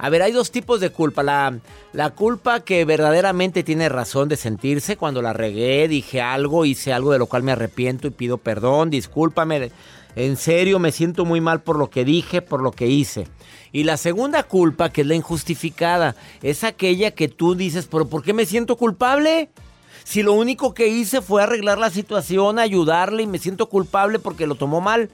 A 0.00 0.10
ver, 0.10 0.22
hay 0.22 0.30
dos 0.30 0.52
tipos 0.52 0.78
de 0.78 0.90
culpa. 0.90 1.24
La, 1.24 1.58
la, 1.92 2.10
culpa 2.10 2.60
que 2.60 2.84
verdaderamente 2.84 3.64
tiene 3.64 3.88
razón 3.88 4.28
de 4.28 4.36
sentirse 4.36 4.96
cuando 4.96 5.22
la 5.22 5.32
regué, 5.32 5.88
dije 5.88 6.20
algo, 6.20 6.64
hice 6.64 6.92
algo 6.92 7.12
de 7.12 7.18
lo 7.18 7.26
cual 7.26 7.42
me 7.42 7.50
arrepiento 7.50 8.06
y 8.06 8.10
pido 8.10 8.38
perdón, 8.38 8.90
discúlpame. 8.90 9.72
En 10.14 10.36
serio, 10.36 10.78
me 10.78 10.92
siento 10.92 11.24
muy 11.24 11.40
mal 11.40 11.62
por 11.62 11.76
lo 11.76 11.90
que 11.90 12.04
dije, 12.04 12.42
por 12.42 12.62
lo 12.62 12.70
que 12.70 12.86
hice. 12.86 13.26
Y 13.72 13.84
la 13.84 13.96
segunda 13.96 14.44
culpa, 14.44 14.90
que 14.90 15.00
es 15.00 15.06
la 15.06 15.16
injustificada, 15.16 16.14
es 16.42 16.62
aquella 16.62 17.10
que 17.10 17.28
tú 17.28 17.56
dices, 17.56 17.88
pero 17.90 18.08
¿por 18.08 18.22
qué 18.22 18.32
me 18.32 18.46
siento 18.46 18.76
culpable? 18.76 19.50
Si 20.04 20.22
lo 20.22 20.32
único 20.32 20.74
que 20.74 20.88
hice 20.88 21.22
fue 21.22 21.42
arreglar 21.42 21.78
la 21.78 21.90
situación, 21.90 22.60
ayudarle 22.60 23.24
y 23.24 23.26
me 23.26 23.38
siento 23.38 23.68
culpable 23.68 24.20
porque 24.20 24.46
lo 24.46 24.54
tomó 24.54 24.80
mal. 24.80 25.10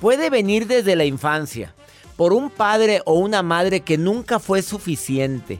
Puede 0.00 0.30
venir 0.30 0.66
desde 0.66 0.96
la 0.96 1.04
infancia 1.04 1.74
por 2.20 2.34
un 2.34 2.50
padre 2.50 3.00
o 3.06 3.14
una 3.14 3.42
madre 3.42 3.80
que 3.80 3.96
nunca 3.96 4.38
fue 4.40 4.60
suficiente. 4.60 5.58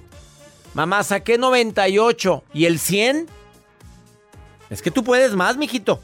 Mamá, 0.75 1.03
saqué 1.05 1.39
98 1.39 2.45
y 2.53 2.67
el 2.67 2.79
100. 2.79 3.27
Es 4.69 4.83
que 4.83 4.91
tú 4.91 5.03
puedes 5.03 5.35
más, 5.35 5.57
mijito. 5.57 6.01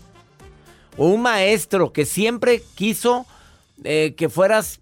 O 0.97 1.09
un 1.09 1.21
maestro 1.21 1.93
que 1.93 2.07
siempre 2.07 2.63
quiso 2.75 3.27
eh, 3.85 4.15
que 4.17 4.31
fueras 4.31 4.81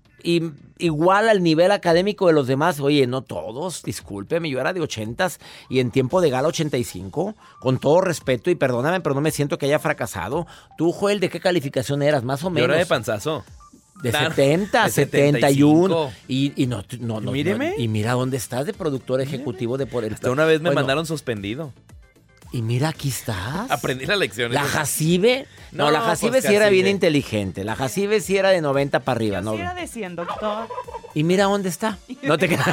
igual 0.78 1.28
al 1.28 1.42
nivel 1.42 1.72
académico 1.72 2.28
de 2.28 2.34
los 2.34 2.47
demás. 2.47 2.78
Oye, 2.78 3.09
no 3.09 3.22
todos, 3.22 3.83
discúlpeme, 3.83 4.48
yo 4.48 4.61
era 4.61 4.72
de 4.72 4.81
80 4.81 5.28
y 5.69 5.81
en 5.81 5.91
tiempo 5.91 6.20
de 6.20 6.31
gala 6.31 6.47
85. 6.47 7.34
Con 7.59 7.81
todo 7.81 8.00
respeto 8.00 8.48
y 8.48 8.54
perdóname, 8.54 9.00
pero 9.00 9.16
no 9.16 9.21
me 9.21 9.32
siento 9.32 9.59
que 9.59 9.66
haya 9.66 9.81
fracasado. 9.81 10.47
Tú, 10.78 10.93
Joel, 10.93 11.19
¿de 11.19 11.31
qué 11.31 11.41
calificación 11.41 12.00
eras? 12.00 12.22
Más 12.22 12.44
o 12.44 12.50
menos. 12.50 12.69
Yo 12.69 12.72
era 12.72 12.78
de 12.78 12.87
panzazo. 12.87 13.44
De 14.03 14.12
70, 14.12 14.88
71. 14.88 16.12
Y, 16.28 16.53
y 16.56 16.66
no, 16.66 16.84
no, 17.00 17.21
no, 17.21 17.32
Míreme. 17.32 17.75
y 17.78 17.88
mira 17.88 18.12
dónde 18.12 18.37
estás 18.37 18.66
de 18.66 18.75
productor 18.75 19.21
ejecutivo 19.21 19.78
de 19.78 19.87
por 19.87 20.05
el. 20.05 20.15
Hasta 20.15 20.31
una 20.31 20.44
vez 20.44 20.60
me 20.60 20.71
mandaron 20.72 21.06
suspendido. 21.06 21.72
Y 22.53 22.62
mira, 22.62 22.91
aquí 22.91 23.09
estás. 23.09 23.69
Aprendí 23.69 24.06
la 24.06 24.15
lección. 24.15 24.53
La 24.53 24.62
Jacibe. 24.62 25.47
No, 25.72 25.91
la 25.91 26.00
Jacibe 26.03 26.33
pues 26.33 26.44
sí 26.44 26.54
era 26.54 26.69
bien 26.69 26.87
inteligente. 26.87 27.65
La 27.65 27.75
Jacibe 27.75 28.21
sí 28.21 28.37
era 28.37 28.50
de 28.50 28.60
90 28.60 29.00
para 29.00 29.16
arriba. 29.16 29.38
Yo 29.38 29.43
no. 29.43 29.54
Sí 29.54 29.60
era 29.60 29.75
de 29.75 29.87
100, 29.88 30.15
doctor. 30.16 30.69
Y 31.15 31.25
mira 31.25 31.44
dónde 31.47 31.69
está. 31.69 31.99
No 32.22 32.38
te 32.38 32.47
creas. 32.49 32.66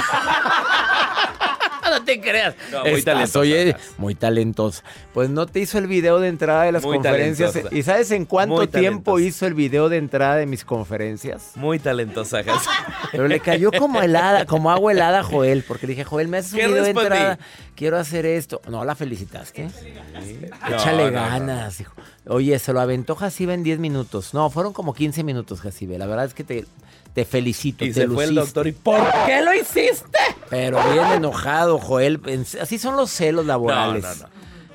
No 1.91 2.03
te 2.03 2.19
creas. 2.19 2.55
No, 2.71 2.83
muy 2.85 3.01
talentosa. 3.03 3.39
Oye, 3.39 3.75
muy 3.97 4.15
talentosa. 4.15 4.83
Pues 5.13 5.29
no 5.29 5.45
te 5.45 5.59
hizo 5.59 5.77
el 5.77 5.87
video 5.87 6.19
de 6.19 6.29
entrada 6.29 6.63
de 6.63 6.71
las 6.71 6.83
muy 6.83 6.97
conferencias. 6.97 7.53
Talentosa. 7.53 7.75
¿Y 7.75 7.83
sabes 7.83 8.11
en 8.11 8.25
cuánto 8.25 8.67
tiempo 8.67 9.19
hizo 9.19 9.45
el 9.45 9.53
video 9.53 9.89
de 9.89 9.97
entrada 9.97 10.37
de 10.37 10.45
mis 10.45 10.65
conferencias? 10.65 11.51
Muy 11.55 11.79
talentosa, 11.79 12.43
Jas. 12.43 12.63
Pero 13.11 13.27
le 13.27 13.39
cayó 13.39 13.71
como 13.71 14.01
helada, 14.01 14.45
como 14.45 14.71
agua 14.71 14.91
helada 14.91 15.19
a 15.19 15.23
Joel, 15.23 15.63
porque 15.67 15.87
le 15.87 15.91
dije, 15.91 16.03
Joel, 16.03 16.27
me 16.27 16.37
haces 16.37 16.53
un 16.53 16.59
¿Qué 16.59 16.67
video 16.67 16.83
de 16.83 16.89
entrada. 16.89 17.39
Quiero 17.75 17.97
hacer 17.97 18.25
esto. 18.25 18.61
No, 18.67 18.85
la 18.85 18.95
felicitaste. 18.95 19.69
Échale 20.69 21.05
No, 21.05 21.11
no, 21.11 21.29
ganas, 21.29 21.79
hijo. 21.79 21.93
Oye, 22.27 22.57
se 22.59 22.73
lo 22.73 22.79
aventó 22.79 23.15
Jacibe 23.15 23.53
en 23.53 23.63
10 23.63 23.79
minutos. 23.79 24.33
No, 24.33 24.49
fueron 24.49 24.73
como 24.73 24.93
15 24.93 25.23
minutos, 25.23 25.61
Jacibe. 25.61 25.97
La 25.97 26.05
verdad 26.05 26.25
es 26.25 26.33
que 26.33 26.43
te, 26.43 26.65
te 27.13 27.25
felicito. 27.25 27.85
Y 27.85 27.89
te 27.89 28.01
se 28.01 28.07
fue 28.07 28.25
el 28.25 28.35
doctor 28.35 28.67
y 28.67 28.71
¿por 28.71 29.01
qué 29.25 29.41
lo 29.41 29.53
hiciste? 29.53 30.19
Pero 30.49 30.79
bien 30.91 31.05
enojado, 31.13 31.79
Joel. 31.79 32.21
Así 32.61 32.77
son 32.77 32.95
los 32.95 33.11
celos 33.11 33.45
laborales. 33.45 34.03
No, 34.03 34.15
no, 34.15 34.21
no. 34.23 34.29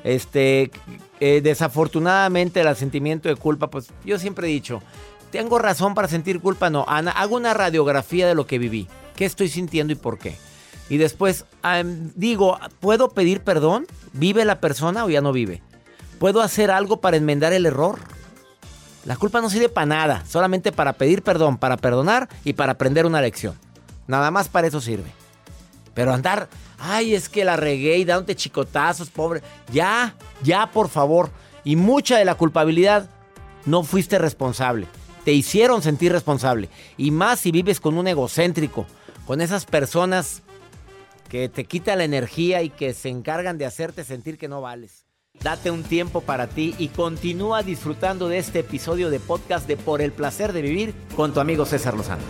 Este, 0.04 0.70
eh, 1.18 1.40
desafortunadamente, 1.42 2.60
el 2.60 2.76
sentimiento 2.76 3.28
de 3.28 3.36
culpa, 3.36 3.68
pues 3.70 3.88
yo 4.04 4.18
siempre 4.18 4.46
he 4.46 4.50
dicho, 4.50 4.82
¿tengo 5.30 5.58
razón 5.58 5.94
para 5.94 6.08
sentir 6.08 6.40
culpa? 6.40 6.70
No, 6.70 6.84
Ana, 6.86 7.10
hago 7.10 7.36
una 7.36 7.54
radiografía 7.54 8.28
de 8.28 8.34
lo 8.34 8.46
que 8.46 8.58
viví. 8.58 8.86
¿Qué 9.16 9.24
estoy 9.24 9.48
sintiendo 9.48 9.92
y 9.92 9.96
por 9.96 10.18
qué? 10.18 10.36
Y 10.88 10.98
después 10.98 11.46
digo, 12.14 12.58
¿puedo 12.80 13.08
pedir 13.08 13.40
perdón? 13.40 13.86
¿Vive 14.12 14.44
la 14.44 14.60
persona 14.60 15.04
o 15.04 15.10
ya 15.10 15.20
no 15.20 15.32
vive? 15.32 15.62
¿Puedo 16.18 16.40
hacer 16.40 16.70
algo 16.70 17.00
para 17.00 17.16
enmendar 17.16 17.52
el 17.52 17.66
error? 17.66 17.98
La 19.06 19.16
culpa 19.16 19.40
no 19.40 19.48
sirve 19.48 19.68
para 19.68 19.86
nada, 19.86 20.24
solamente 20.26 20.72
para 20.72 20.92
pedir 20.94 21.22
perdón, 21.22 21.58
para 21.58 21.76
perdonar 21.76 22.28
y 22.42 22.54
para 22.54 22.72
aprender 22.72 23.06
una 23.06 23.20
lección. 23.20 23.54
Nada 24.08 24.32
más 24.32 24.48
para 24.48 24.66
eso 24.66 24.80
sirve. 24.80 25.12
Pero 25.94 26.12
andar, 26.12 26.48
ay, 26.76 27.14
es 27.14 27.28
que 27.28 27.44
la 27.44 27.54
regué 27.54 27.98
y 27.98 28.04
dándote 28.04 28.34
chicotazos, 28.34 29.08
pobre. 29.08 29.42
Ya, 29.72 30.16
ya, 30.42 30.72
por 30.72 30.88
favor. 30.88 31.30
Y 31.62 31.76
mucha 31.76 32.18
de 32.18 32.24
la 32.24 32.34
culpabilidad 32.34 33.08
no 33.64 33.84
fuiste 33.84 34.18
responsable. 34.18 34.88
Te 35.24 35.32
hicieron 35.32 35.82
sentir 35.82 36.10
responsable. 36.10 36.68
Y 36.96 37.12
más 37.12 37.38
si 37.38 37.52
vives 37.52 37.78
con 37.78 37.98
un 37.98 38.08
egocéntrico, 38.08 38.86
con 39.24 39.40
esas 39.40 39.66
personas 39.66 40.42
que 41.28 41.48
te 41.48 41.64
quitan 41.64 41.98
la 41.98 42.04
energía 42.04 42.62
y 42.62 42.70
que 42.70 42.92
se 42.92 43.08
encargan 43.08 43.56
de 43.56 43.66
hacerte 43.66 44.02
sentir 44.02 44.36
que 44.36 44.48
no 44.48 44.60
vales. 44.60 45.05
Date 45.42 45.70
un 45.70 45.82
tiempo 45.82 46.20
para 46.20 46.46
ti 46.46 46.74
y 46.78 46.88
continúa 46.88 47.62
disfrutando 47.62 48.28
de 48.28 48.38
este 48.38 48.60
episodio 48.60 49.10
de 49.10 49.20
podcast 49.20 49.68
de 49.68 49.76
Por 49.76 50.02
el 50.02 50.12
placer 50.12 50.52
de 50.52 50.62
vivir 50.62 50.94
con 51.14 51.32
tu 51.32 51.40
amigo 51.40 51.64
César 51.64 51.94
Lozano. 51.94 52.22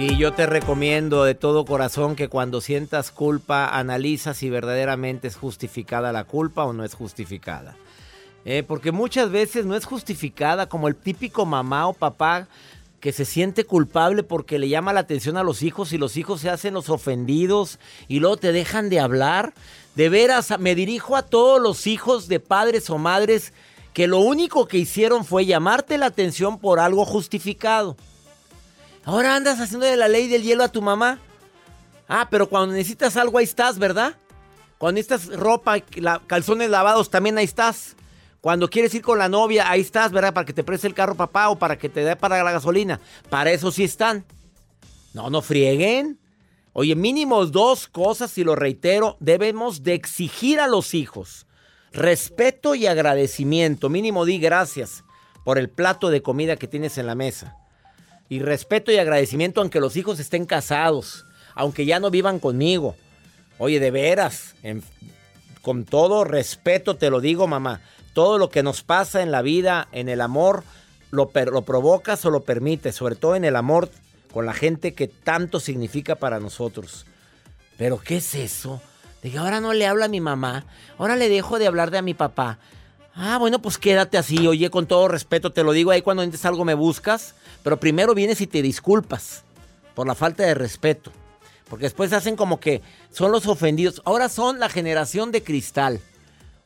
Sí, 0.00 0.16
yo 0.16 0.32
te 0.32 0.46
recomiendo 0.46 1.24
de 1.24 1.34
todo 1.34 1.66
corazón 1.66 2.16
que 2.16 2.28
cuando 2.28 2.62
sientas 2.62 3.10
culpa 3.10 3.66
analiza 3.68 4.32
si 4.32 4.48
verdaderamente 4.48 5.28
es 5.28 5.36
justificada 5.36 6.10
la 6.10 6.24
culpa 6.24 6.64
o 6.64 6.72
no 6.72 6.84
es 6.84 6.94
justificada. 6.94 7.76
Eh, 8.46 8.62
porque 8.66 8.92
muchas 8.92 9.30
veces 9.30 9.66
no 9.66 9.76
es 9.76 9.84
justificada 9.84 10.70
como 10.70 10.88
el 10.88 10.96
típico 10.96 11.44
mamá 11.44 11.86
o 11.86 11.92
papá 11.92 12.48
que 13.00 13.12
se 13.12 13.24
siente 13.24 13.64
culpable 13.64 14.22
porque 14.22 14.58
le 14.58 14.68
llama 14.68 14.92
la 14.92 15.00
atención 15.00 15.36
a 15.36 15.42
los 15.42 15.62
hijos 15.62 15.92
y 15.92 15.98
los 15.98 16.16
hijos 16.16 16.42
se 16.42 16.50
hacen 16.50 16.74
los 16.74 16.90
ofendidos 16.90 17.78
y 18.08 18.20
luego 18.20 18.36
te 18.36 18.52
dejan 18.52 18.90
de 18.90 19.00
hablar. 19.00 19.54
De 19.94 20.08
veras, 20.08 20.58
me 20.58 20.74
dirijo 20.74 21.16
a 21.16 21.22
todos 21.22 21.60
los 21.60 21.86
hijos 21.86 22.28
de 22.28 22.40
padres 22.40 22.90
o 22.90 22.98
madres 22.98 23.52
que 23.94 24.06
lo 24.06 24.18
único 24.18 24.66
que 24.66 24.78
hicieron 24.78 25.24
fue 25.24 25.46
llamarte 25.46 25.98
la 25.98 26.06
atención 26.06 26.58
por 26.58 26.78
algo 26.78 27.04
justificado. 27.04 27.96
Ahora 29.04 29.34
andas 29.34 29.58
haciendo 29.58 29.86
de 29.86 29.96
la 29.96 30.08
ley 30.08 30.28
del 30.28 30.42
hielo 30.42 30.62
a 30.62 30.68
tu 30.68 30.82
mamá. 30.82 31.18
Ah, 32.06 32.28
pero 32.30 32.48
cuando 32.48 32.74
necesitas 32.74 33.16
algo 33.16 33.38
ahí 33.38 33.44
estás, 33.44 33.78
¿verdad? 33.78 34.14
Cuando 34.78 34.98
necesitas 34.98 35.26
ropa, 35.38 35.80
calzones 36.26 36.70
lavados, 36.70 37.08
también 37.10 37.38
ahí 37.38 37.44
estás. 37.44 37.96
Cuando 38.40 38.70
quieres 38.70 38.94
ir 38.94 39.02
con 39.02 39.18
la 39.18 39.28
novia, 39.28 39.70
ahí 39.70 39.82
estás, 39.82 40.12
¿verdad? 40.12 40.32
Para 40.32 40.46
que 40.46 40.52
te 40.52 40.64
preste 40.64 40.86
el 40.86 40.94
carro 40.94 41.14
papá 41.14 41.50
o 41.50 41.58
para 41.58 41.76
que 41.76 41.88
te 41.88 42.04
dé 42.04 42.16
para 42.16 42.42
la 42.42 42.52
gasolina. 42.52 43.00
Para 43.28 43.50
eso 43.50 43.70
sí 43.70 43.84
están. 43.84 44.24
No, 45.12 45.28
no 45.28 45.42
frieguen. 45.42 46.18
Oye, 46.72 46.94
mínimo 46.94 47.44
dos 47.46 47.88
cosas, 47.88 48.38
y 48.38 48.44
lo 48.44 48.54
reitero, 48.54 49.16
debemos 49.20 49.82
de 49.82 49.94
exigir 49.94 50.60
a 50.60 50.68
los 50.68 50.94
hijos. 50.94 51.46
Respeto 51.92 52.74
y 52.74 52.86
agradecimiento. 52.86 53.88
Mínimo 53.88 54.24
di 54.24 54.38
gracias 54.38 55.04
por 55.44 55.58
el 55.58 55.68
plato 55.68 56.10
de 56.10 56.22
comida 56.22 56.56
que 56.56 56.68
tienes 56.68 56.96
en 56.96 57.06
la 57.06 57.14
mesa. 57.14 57.56
Y 58.28 58.38
respeto 58.38 58.92
y 58.92 58.98
agradecimiento 58.98 59.60
aunque 59.60 59.80
los 59.80 59.96
hijos 59.96 60.20
estén 60.20 60.46
casados, 60.46 61.26
aunque 61.54 61.84
ya 61.84 61.98
no 61.98 62.10
vivan 62.10 62.38
conmigo. 62.38 62.94
Oye, 63.58 63.80
de 63.80 63.90
veras, 63.90 64.54
con 65.60 65.84
todo 65.84 66.24
respeto 66.24 66.96
te 66.96 67.10
lo 67.10 67.20
digo, 67.20 67.46
mamá. 67.48 67.82
Todo 68.12 68.38
lo 68.38 68.50
que 68.50 68.62
nos 68.62 68.82
pasa 68.82 69.22
en 69.22 69.30
la 69.30 69.42
vida, 69.42 69.88
en 69.92 70.08
el 70.08 70.20
amor, 70.20 70.64
lo, 71.10 71.30
lo 71.34 71.62
provocas 71.62 72.24
o 72.24 72.30
lo 72.30 72.44
permites, 72.44 72.94
sobre 72.94 73.16
todo 73.16 73.36
en 73.36 73.44
el 73.44 73.56
amor 73.56 73.90
con 74.32 74.46
la 74.46 74.54
gente 74.54 74.94
que 74.94 75.08
tanto 75.08 75.60
significa 75.60 76.14
para 76.14 76.40
nosotros. 76.40 77.06
Pero 77.76 77.98
¿qué 77.98 78.18
es 78.18 78.34
eso? 78.34 78.80
Dije, 79.22 79.38
ahora 79.38 79.60
no 79.60 79.72
le 79.72 79.86
habla 79.86 80.06
a 80.06 80.08
mi 80.08 80.20
mamá, 80.20 80.64
ahora 80.98 81.16
le 81.16 81.28
dejo 81.28 81.58
de 81.58 81.66
hablar 81.66 81.90
de 81.90 81.98
a 81.98 82.02
mi 82.02 82.14
papá. 82.14 82.58
Ah, 83.14 83.38
bueno, 83.38 83.60
pues 83.60 83.76
quédate 83.76 84.18
así, 84.18 84.46
oye, 84.46 84.70
con 84.70 84.86
todo 84.86 85.08
respeto, 85.08 85.52
te 85.52 85.62
lo 85.62 85.72
digo 85.72 85.90
ahí 85.90 86.00
cuando 86.00 86.22
necesites 86.22 86.46
algo 86.46 86.64
me 86.64 86.74
buscas, 86.74 87.34
pero 87.62 87.78
primero 87.78 88.14
vienes 88.14 88.40
y 88.40 88.46
te 88.46 88.62
disculpas 88.62 89.44
por 89.94 90.06
la 90.06 90.14
falta 90.14 90.44
de 90.44 90.54
respeto. 90.54 91.12
Porque 91.68 91.84
después 91.84 92.12
hacen 92.12 92.34
como 92.36 92.58
que 92.58 92.82
son 93.12 93.30
los 93.30 93.46
ofendidos. 93.46 94.02
Ahora 94.04 94.28
son 94.28 94.58
la 94.58 94.68
generación 94.68 95.30
de 95.30 95.42
cristal. 95.42 96.00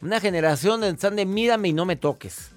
Una 0.00 0.20
generación 0.20 0.81
donde 0.81 0.94
están 0.94 1.17
de 1.17 1.26
mírame 1.26 1.69
y 1.69 1.73
no 1.73 1.85
me 1.85 1.96
toques. 1.96 2.50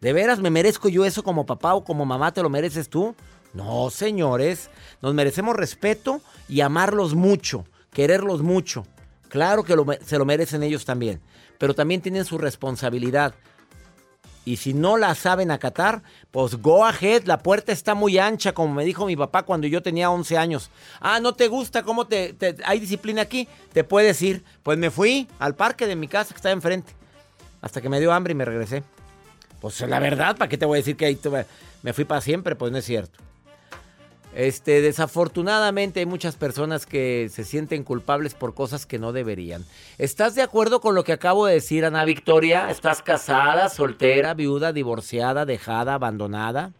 ¿De 0.00 0.12
veras 0.12 0.38
me 0.40 0.50
merezco 0.50 0.88
yo 0.88 1.04
eso 1.04 1.22
como 1.22 1.46
papá 1.46 1.74
o 1.74 1.84
como 1.84 2.04
mamá 2.04 2.32
te 2.32 2.42
lo 2.42 2.50
mereces 2.50 2.88
tú? 2.88 3.14
No, 3.52 3.88
señores, 3.90 4.68
nos 5.00 5.14
merecemos 5.14 5.56
respeto 5.56 6.20
y 6.48 6.60
amarlos 6.60 7.14
mucho, 7.14 7.64
quererlos 7.92 8.42
mucho. 8.42 8.86
Claro 9.28 9.64
que 9.64 9.74
se 10.04 10.18
lo 10.18 10.24
merecen 10.24 10.62
ellos 10.62 10.84
también, 10.84 11.20
pero 11.58 11.74
también 11.74 12.00
tienen 12.00 12.24
su 12.24 12.38
responsabilidad. 12.38 13.34
Y 14.44 14.56
si 14.56 14.74
no 14.74 14.96
la 14.96 15.14
saben 15.14 15.50
acatar, 15.50 16.02
pues 16.30 16.56
go 16.56 16.84
ahead, 16.84 17.24
la 17.24 17.38
puerta 17.38 17.72
está 17.72 17.94
muy 17.94 18.18
ancha, 18.18 18.52
como 18.52 18.74
me 18.74 18.84
dijo 18.84 19.06
mi 19.06 19.16
papá 19.16 19.42
cuando 19.42 19.66
yo 19.66 19.82
tenía 19.82 20.10
11 20.10 20.36
años. 20.36 20.70
Ah, 21.00 21.18
¿no 21.20 21.34
te 21.34 21.48
gusta 21.48 21.82
cómo 21.82 22.06
te, 22.06 22.36
hay 22.64 22.78
disciplina 22.78 23.22
aquí? 23.22 23.48
Te 23.72 23.84
puedes 23.84 24.20
ir. 24.20 24.44
Pues 24.62 24.76
me 24.76 24.90
fui 24.90 25.28
al 25.38 25.54
parque 25.54 25.86
de 25.86 25.96
mi 25.96 26.08
casa 26.08 26.34
que 26.34 26.38
está 26.38 26.50
enfrente. 26.50 26.92
Hasta 27.62 27.80
que 27.80 27.88
me 27.88 28.00
dio 28.00 28.12
hambre 28.12 28.32
y 28.32 28.34
me 28.34 28.44
regresé. 28.44 28.82
Pues 29.60 29.80
la 29.80 29.98
verdad, 29.98 30.36
¿para 30.36 30.48
qué 30.48 30.58
te 30.58 30.66
voy 30.66 30.76
a 30.76 30.80
decir 30.80 30.96
que 30.96 31.06
ahí 31.06 31.18
me 31.82 31.94
fui 31.94 32.04
para 32.04 32.20
siempre? 32.20 32.54
Pues 32.54 32.70
no 32.70 32.76
es 32.76 32.84
cierto. 32.84 33.18
Este, 34.34 34.80
desafortunadamente 34.80 36.00
hay 36.00 36.06
muchas 36.06 36.36
personas 36.36 36.86
que 36.86 37.28
se 37.30 37.44
sienten 37.44 37.84
culpables 37.84 38.34
por 38.34 38.54
cosas 38.54 38.84
que 38.84 38.98
no 38.98 39.12
deberían. 39.12 39.64
¿Estás 39.98 40.34
de 40.34 40.42
acuerdo 40.42 40.80
con 40.80 40.94
lo 40.94 41.04
que 41.04 41.12
acabo 41.12 41.46
de 41.46 41.54
decir, 41.54 41.84
Ana 41.84 42.04
Victoria? 42.04 42.68
¿Estás 42.68 43.00
casada, 43.02 43.68
soltera, 43.68 44.34
viuda, 44.34 44.72
divorciada, 44.72 45.46
dejada, 45.46 45.94
abandonada? 45.94 46.72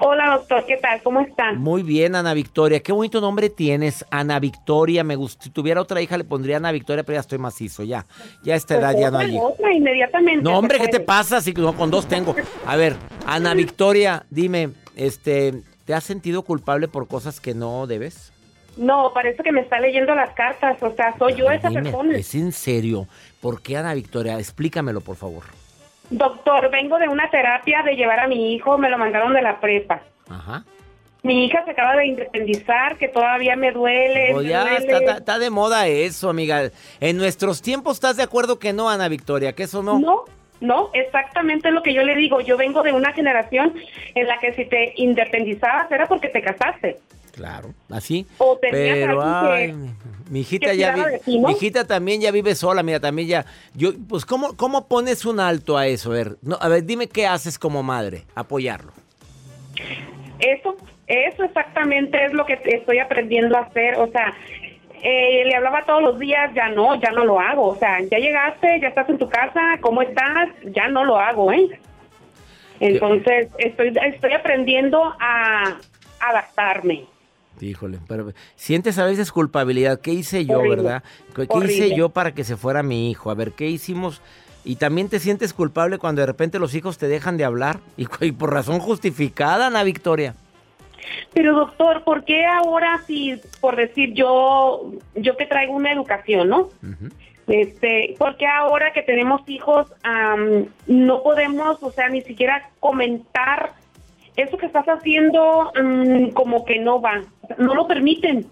Hola, 0.00 0.36
doctor, 0.36 0.64
¿qué 0.66 0.76
tal? 0.76 1.02
¿Cómo 1.02 1.20
están? 1.20 1.58
Muy 1.58 1.82
bien, 1.82 2.14
Ana 2.14 2.32
Victoria. 2.32 2.80
Qué 2.80 2.92
bonito 2.92 3.20
nombre 3.20 3.50
tienes, 3.50 4.04
Ana 4.10 4.38
Victoria. 4.38 5.02
Me 5.02 5.16
gusta. 5.16 5.44
Si 5.44 5.50
tuviera 5.50 5.80
otra 5.80 6.00
hija 6.00 6.16
le 6.16 6.24
pondría 6.24 6.58
Ana 6.58 6.70
Victoria, 6.70 7.02
pero 7.02 7.16
ya 7.16 7.20
estoy 7.20 7.38
macizo, 7.38 7.82
ya. 7.82 8.06
Ya 8.44 8.54
a 8.54 8.56
esta 8.56 8.76
edad 8.76 8.94
ya 8.96 9.10
no 9.10 9.18
hay. 9.18 9.36
Otra 9.36 9.72
inmediatamente. 9.72 10.42
No, 10.42 10.56
hombre, 10.56 10.78
¿qué 10.78 10.88
te 10.88 11.00
pasa? 11.00 11.40
Si 11.40 11.52
no, 11.52 11.74
con 11.74 11.90
dos 11.90 12.06
tengo. 12.06 12.36
A 12.64 12.76
ver, 12.76 12.94
Ana 13.26 13.54
Victoria, 13.54 14.24
dime, 14.30 14.70
este, 14.94 15.62
¿Te 15.88 15.94
has 15.94 16.04
sentido 16.04 16.42
culpable 16.42 16.86
por 16.86 17.08
cosas 17.08 17.40
que 17.40 17.54
no 17.54 17.86
debes? 17.86 18.30
No, 18.76 19.10
parece 19.14 19.42
que 19.42 19.52
me 19.52 19.62
está 19.62 19.80
leyendo 19.80 20.14
las 20.14 20.34
cartas. 20.34 20.76
O 20.82 20.94
sea, 20.94 21.16
soy 21.16 21.32
yo 21.34 21.50
esa 21.50 21.70
persona. 21.70 22.14
¿Es 22.14 22.34
en 22.34 22.52
serio? 22.52 23.08
¿Por 23.40 23.62
qué, 23.62 23.78
Ana 23.78 23.94
Victoria? 23.94 24.38
Explícamelo, 24.38 25.00
por 25.00 25.16
favor. 25.16 25.44
Doctor, 26.10 26.70
vengo 26.70 26.98
de 26.98 27.08
una 27.08 27.30
terapia 27.30 27.82
de 27.84 27.96
llevar 27.96 28.20
a 28.20 28.28
mi 28.28 28.52
hijo. 28.52 28.76
Me 28.76 28.90
lo 28.90 28.98
mandaron 28.98 29.32
de 29.32 29.40
la 29.40 29.58
prepa. 29.60 30.02
Ajá. 30.28 30.62
Mi 31.22 31.46
hija 31.46 31.64
se 31.64 31.70
acaba 31.70 31.96
de 31.96 32.06
independizar, 32.08 32.98
que 32.98 33.08
todavía 33.08 33.56
me 33.56 33.72
duele. 33.72 34.34
Oh, 34.34 34.42
ya 34.42 34.76
Está, 34.76 35.16
está, 35.16 35.38
de 35.38 35.48
moda 35.48 35.86
eso, 35.86 36.28
amiga. 36.28 36.70
En 37.00 37.16
nuestros 37.16 37.62
tiempos, 37.62 37.94
¿estás 37.96 38.18
de 38.18 38.24
acuerdo 38.24 38.58
que 38.58 38.74
no, 38.74 38.90
Ana 38.90 39.08
Victoria? 39.08 39.54
Que 39.54 39.62
eso 39.62 39.82
no. 39.82 39.98
No, 39.98 40.24
no, 40.60 40.90
exactamente 40.92 41.70
lo 41.70 41.82
que 41.82 41.94
yo 41.94 42.02
le 42.02 42.14
digo. 42.14 42.40
Yo 42.40 42.56
vengo 42.56 42.82
de 42.82 42.92
una 42.92 43.12
generación 43.12 43.74
en 44.14 44.26
la 44.26 44.38
que 44.38 44.52
si 44.54 44.64
te 44.64 44.92
independizabas 44.96 45.90
era 45.90 46.06
porque 46.06 46.28
te 46.28 46.42
casaste. 46.42 46.98
Claro, 47.32 47.72
así. 47.88 48.26
Pero 48.60 49.22
ay, 49.22 49.72
mi 50.28 50.40
hijita 50.40 50.74
ya 50.74 50.96
mi 51.24 51.52
hijita 51.52 51.86
también 51.86 52.20
ya 52.20 52.32
vive 52.32 52.56
sola, 52.56 52.82
mira, 52.82 52.98
también 52.98 53.28
ya 53.28 53.46
yo 53.74 53.92
pues 54.08 54.24
cómo 54.24 54.56
cómo 54.56 54.88
pones 54.88 55.24
un 55.24 55.38
alto 55.38 55.78
a 55.78 55.86
eso, 55.86 56.10
a 56.10 56.14
ver. 56.14 56.36
No, 56.42 56.58
a 56.60 56.68
ver, 56.68 56.84
dime 56.84 57.06
qué 57.06 57.28
haces 57.28 57.56
como 57.56 57.84
madre, 57.84 58.24
apoyarlo. 58.34 58.92
Eso 60.40 60.76
eso 61.06 61.44
exactamente 61.44 62.24
es 62.24 62.32
lo 62.32 62.44
que 62.44 62.58
estoy 62.64 62.98
aprendiendo 62.98 63.56
a 63.56 63.60
hacer, 63.60 63.94
o 63.96 64.10
sea, 64.10 64.34
eh, 65.02 65.44
le 65.44 65.54
hablaba 65.54 65.84
todos 65.84 66.02
los 66.02 66.18
días, 66.18 66.52
ya 66.54 66.68
no, 66.68 66.94
ya 67.00 67.10
no 67.10 67.24
lo 67.24 67.40
hago. 67.40 67.68
O 67.68 67.76
sea, 67.76 68.00
ya 68.00 68.18
llegaste, 68.18 68.80
ya 68.80 68.88
estás 68.88 69.08
en 69.08 69.18
tu 69.18 69.28
casa, 69.28 69.60
¿cómo 69.80 70.02
estás? 70.02 70.48
Ya 70.64 70.88
no 70.88 71.04
lo 71.04 71.18
hago, 71.18 71.52
¿eh? 71.52 71.80
Entonces, 72.80 73.48
estoy, 73.58 73.92
estoy 74.02 74.32
aprendiendo 74.32 75.14
a 75.18 75.76
adaptarme. 76.20 77.06
Híjole, 77.60 77.98
pero 78.06 78.32
sientes 78.54 78.98
a 78.98 79.04
veces 79.04 79.32
culpabilidad. 79.32 80.00
¿Qué 80.00 80.12
hice 80.12 80.46
yo, 80.46 80.60
verdad? 80.62 81.02
¿Qué, 81.34 81.48
hice 81.64 81.96
yo 81.96 82.10
para 82.10 82.32
que 82.32 82.44
se 82.44 82.56
fuera 82.56 82.82
mi 82.82 83.10
hijo? 83.10 83.30
A 83.30 83.34
ver, 83.34 83.52
¿qué 83.52 83.68
hicimos? 83.68 84.22
Y 84.64 84.76
también 84.76 85.08
te 85.08 85.18
sientes 85.18 85.52
culpable 85.52 85.98
cuando 85.98 86.20
de 86.20 86.26
repente 86.26 86.58
los 86.58 86.74
hijos 86.74 86.98
te 86.98 87.08
dejan 87.08 87.36
de 87.36 87.44
hablar 87.44 87.80
y, 87.96 88.06
y 88.20 88.32
por 88.32 88.52
razón 88.52 88.78
justificada, 88.78 89.66
Ana 89.68 89.82
Victoria. 89.82 90.34
Pero 91.34 91.54
doctor, 91.54 92.04
¿por 92.04 92.24
qué 92.24 92.44
ahora 92.44 93.00
si, 93.06 93.40
por 93.60 93.76
decir 93.76 94.14
yo, 94.14 94.92
yo 95.14 95.36
que 95.36 95.46
traigo 95.46 95.74
una 95.74 95.92
educación, 95.92 96.48
¿no? 96.48 96.70
Este, 97.46 98.14
¿por 98.18 98.36
qué 98.36 98.46
ahora 98.46 98.92
que 98.92 99.02
tenemos 99.02 99.40
hijos 99.48 99.86
no 100.86 101.22
podemos, 101.22 101.82
o 101.82 101.90
sea, 101.90 102.08
ni 102.08 102.22
siquiera 102.22 102.70
comentar 102.80 103.72
eso 104.36 104.56
que 104.56 104.66
estás 104.66 104.86
haciendo 104.86 105.72
como 106.34 106.64
que 106.64 106.78
no 106.78 107.00
va, 107.00 107.22
no 107.56 107.74
lo 107.74 107.86
permiten? 107.86 108.46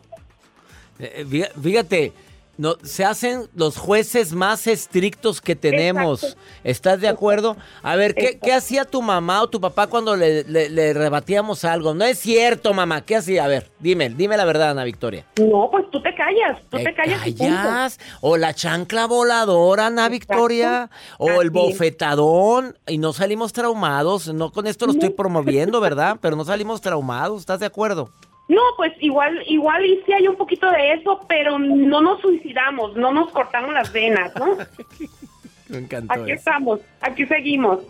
Eh, 0.99 1.27
eh, 1.31 1.49
fíjate, 1.63 2.13
no, 2.59 2.77
se 2.83 3.05
hacen 3.05 3.49
los 3.55 3.77
jueces 3.77 4.33
más 4.33 4.67
estrictos 4.67 5.41
que 5.41 5.55
tenemos. 5.55 6.37
¿Estás 6.65 7.01
de 7.01 7.09
acuerdo? 7.09 7.57
A 7.83 7.97
ver, 7.97 8.15
¿qué, 8.15 8.39
¿qué, 8.39 8.53
hacía 8.53 8.85
tu 8.85 9.03
mamá 9.03 9.43
o 9.43 9.49
tu 9.49 9.61
papá 9.61 9.89
cuando 9.89 10.17
le, 10.17 10.45
le, 10.45 10.93
rebatíamos 10.95 11.65
algo? 11.65 11.93
No 11.93 12.05
es 12.05 12.19
cierto, 12.19 12.73
mamá. 12.73 13.03
¿Qué 13.03 13.17
hacía? 13.17 13.45
A 13.45 13.49
ver, 13.49 13.71
dime, 13.79 14.09
dime 14.09 14.37
la 14.37 14.45
verdad, 14.45 14.71
Ana 14.71 14.85
Victoria. 14.85 15.27
No, 15.39 15.69
pues 15.71 15.91
tú 15.91 16.03
te 16.03 16.15
callas, 16.15 16.63
tú 16.71 16.79
te, 16.79 16.95
callas. 16.95 17.99
O 18.23 18.37
la 18.37 18.55
chancla 18.55 19.07
voladora, 19.07 19.87
Ana 19.87 20.09
Victoria. 20.09 20.91
O 21.19 21.43
el 21.43 21.51
bofetadón. 21.51 22.77
Y 22.87 22.99
no 22.99 23.13
salimos 23.13 23.53
traumados. 23.53 24.33
No 24.33 24.51
con 24.51 24.67
esto 24.67 24.87
lo 24.87 24.93
estoy 24.93 25.11
promoviendo, 25.11 25.81
¿verdad? 25.81 26.17
Pero 26.23 26.37
no 26.37 26.45
salimos 26.45 26.81
traumados. 26.81 27.41
¿Estás 27.41 27.61
de 27.61 27.67
acuerdo? 27.67 28.11
No, 28.49 28.61
pues 28.77 28.93
igual, 29.01 29.43
igual 29.49 29.85
y 29.85 30.03
sí 30.07 30.13
hay 30.13 30.29
un 30.29 30.37
poquito 30.37 30.71
de 30.71 30.93
eso, 30.93 31.21
pero 31.29 31.59
no 31.59 32.01
nos 32.01 32.21
suicidamos, 32.21 32.97
no 32.97 33.13
nos 33.13 33.33
cortamos 33.33 33.73
las 33.73 33.93
venas, 33.93 34.33
¿no? 34.37 34.57
Me 35.69 35.79
encantó. 35.79 36.13
Aquí 36.13 36.31
estamos, 36.31 36.81
aquí 37.01 37.27
seguimos. 37.27 37.81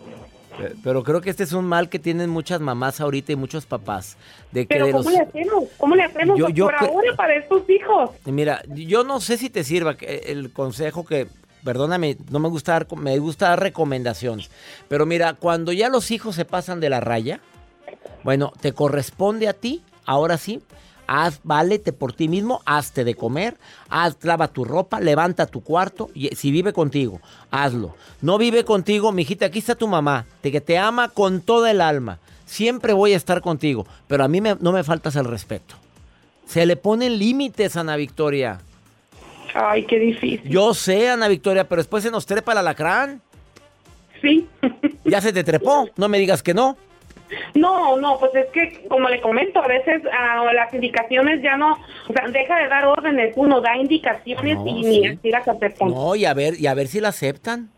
Eh, 0.59 0.73
pero 0.83 1.03
creo 1.03 1.21
que 1.21 1.29
este 1.29 1.43
es 1.43 1.53
un 1.53 1.65
mal 1.65 1.89
que 1.89 1.99
tienen 1.99 2.31
muchas 2.31 2.59
mamás 2.59 2.99
ahorita 2.99 3.31
y 3.31 3.35
muchos 3.35 3.67
papás. 3.67 4.17
De 4.51 4.65
que 4.65 4.75
Pero 4.75 4.91
¿cómo 4.91 5.11
le 5.11 5.19
hacemos? 5.19 5.63
¿Cómo 5.77 5.95
le 5.95 6.03
hacemos 6.03 6.39
por 6.39 6.75
ahora 6.75 7.15
para 7.15 7.35
estos 7.35 7.69
hijos? 7.69 8.09
Mira, 8.25 8.63
yo 8.67 9.03
no 9.03 9.19
sé 9.19 9.37
si 9.37 9.51
te 9.51 9.63
sirva 9.63 9.95
el 10.01 10.51
consejo 10.51 11.05
que, 11.05 11.27
perdóname, 11.63 12.17
no 12.31 12.39
me 12.39 12.49
gusta 12.49 12.71
dar, 12.71 12.87
me 12.97 13.19
gusta 13.19 13.49
dar 13.49 13.59
recomendaciones. 13.59 14.49
Pero 14.87 15.05
mira, 15.05 15.35
cuando 15.35 15.71
ya 15.71 15.89
los 15.89 16.09
hijos 16.09 16.35
se 16.35 16.45
pasan 16.45 16.79
de 16.79 16.89
la 16.89 16.99
raya, 16.99 17.39
bueno, 18.23 18.51
te 18.59 18.73
corresponde 18.73 19.47
a 19.47 19.53
ti 19.53 19.83
ahora 20.07 20.37
sí, 20.37 20.61
haz, 21.05 21.39
válete 21.43 21.93
por 21.93 22.13
ti 22.13 22.27
mismo, 22.27 22.61
hazte 22.65 23.03
de 23.03 23.13
comer, 23.13 23.57
haz, 23.89 24.17
lava 24.23 24.47
tu 24.47 24.65
ropa, 24.65 24.99
levanta 24.99 25.45
tu 25.45 25.61
cuarto, 25.61 26.09
y 26.15 26.29
si 26.35 26.51
vive 26.51 26.73
contigo, 26.73 27.21
hazlo. 27.51 27.95
No 28.21 28.37
vive 28.37 28.65
contigo, 28.65 29.11
mijita, 29.11 29.45
aquí 29.45 29.59
está 29.59 29.75
tu 29.75 29.87
mamá, 29.87 30.25
que 30.41 30.61
te 30.61 30.77
ama 30.77 31.09
con 31.09 31.41
toda 31.41 31.69
el 31.71 31.81
alma. 31.81 32.19
Siempre 32.45 32.93
voy 32.93 33.13
a 33.13 33.17
estar 33.17 33.41
contigo, 33.41 33.85
pero 34.07 34.23
a 34.23 34.27
mí 34.27 34.39
no 34.41 34.71
me 34.71 34.83
faltas 34.83 35.15
el 35.15 35.25
respeto. 35.25 35.75
Se 36.45 36.65
le 36.65 36.77
ponen 36.77 37.19
límites, 37.19 37.75
Ana 37.75 37.97
Victoria. 37.97 38.59
Ay, 39.53 39.85
qué 39.85 39.99
difícil. 39.99 40.49
Yo 40.49 40.73
sé, 40.73 41.09
Ana 41.09 41.27
Victoria, 41.27 41.67
pero 41.67 41.81
después 41.81 42.03
se 42.03 42.11
nos 42.11 42.25
trepa 42.25 42.53
el 42.53 42.59
alacrán. 42.59 43.21
Sí. 44.21 44.47
ya 45.03 45.19
se 45.19 45.33
te 45.33 45.43
trepó, 45.43 45.89
no 45.97 46.07
me 46.07 46.19
digas 46.19 46.41
que 46.41 46.53
no. 46.53 46.77
No, 47.55 47.97
no, 47.97 48.19
pues 48.19 48.33
es 48.35 48.45
que, 48.51 48.87
como 48.87 49.09
le 49.09 49.19
comento, 49.21 49.61
a 49.61 49.67
veces 49.67 50.01
ah, 50.11 50.43
las 50.53 50.73
indicaciones 50.73 51.41
ya 51.41 51.57
no, 51.57 51.73
o 51.73 52.13
sea, 52.13 52.27
deja 52.29 52.57
de 52.59 52.67
dar 52.67 52.85
órdenes, 52.85 53.33
uno 53.35 53.61
da 53.61 53.75
indicaciones 53.77 54.57
No, 54.57 54.67
y 54.67 54.83
sí. 54.83 54.89
ni 55.01 55.07
así 55.07 55.29
las 55.29 55.47
aceptan. 55.47 55.89
No, 55.89 56.15
y 56.15 56.25
a 56.25 56.33
ver, 56.33 56.59
y 56.59 56.67
a 56.67 56.73
ver 56.73 56.87
si 56.87 56.99
la 57.01 57.09
aceptan. 57.09 57.69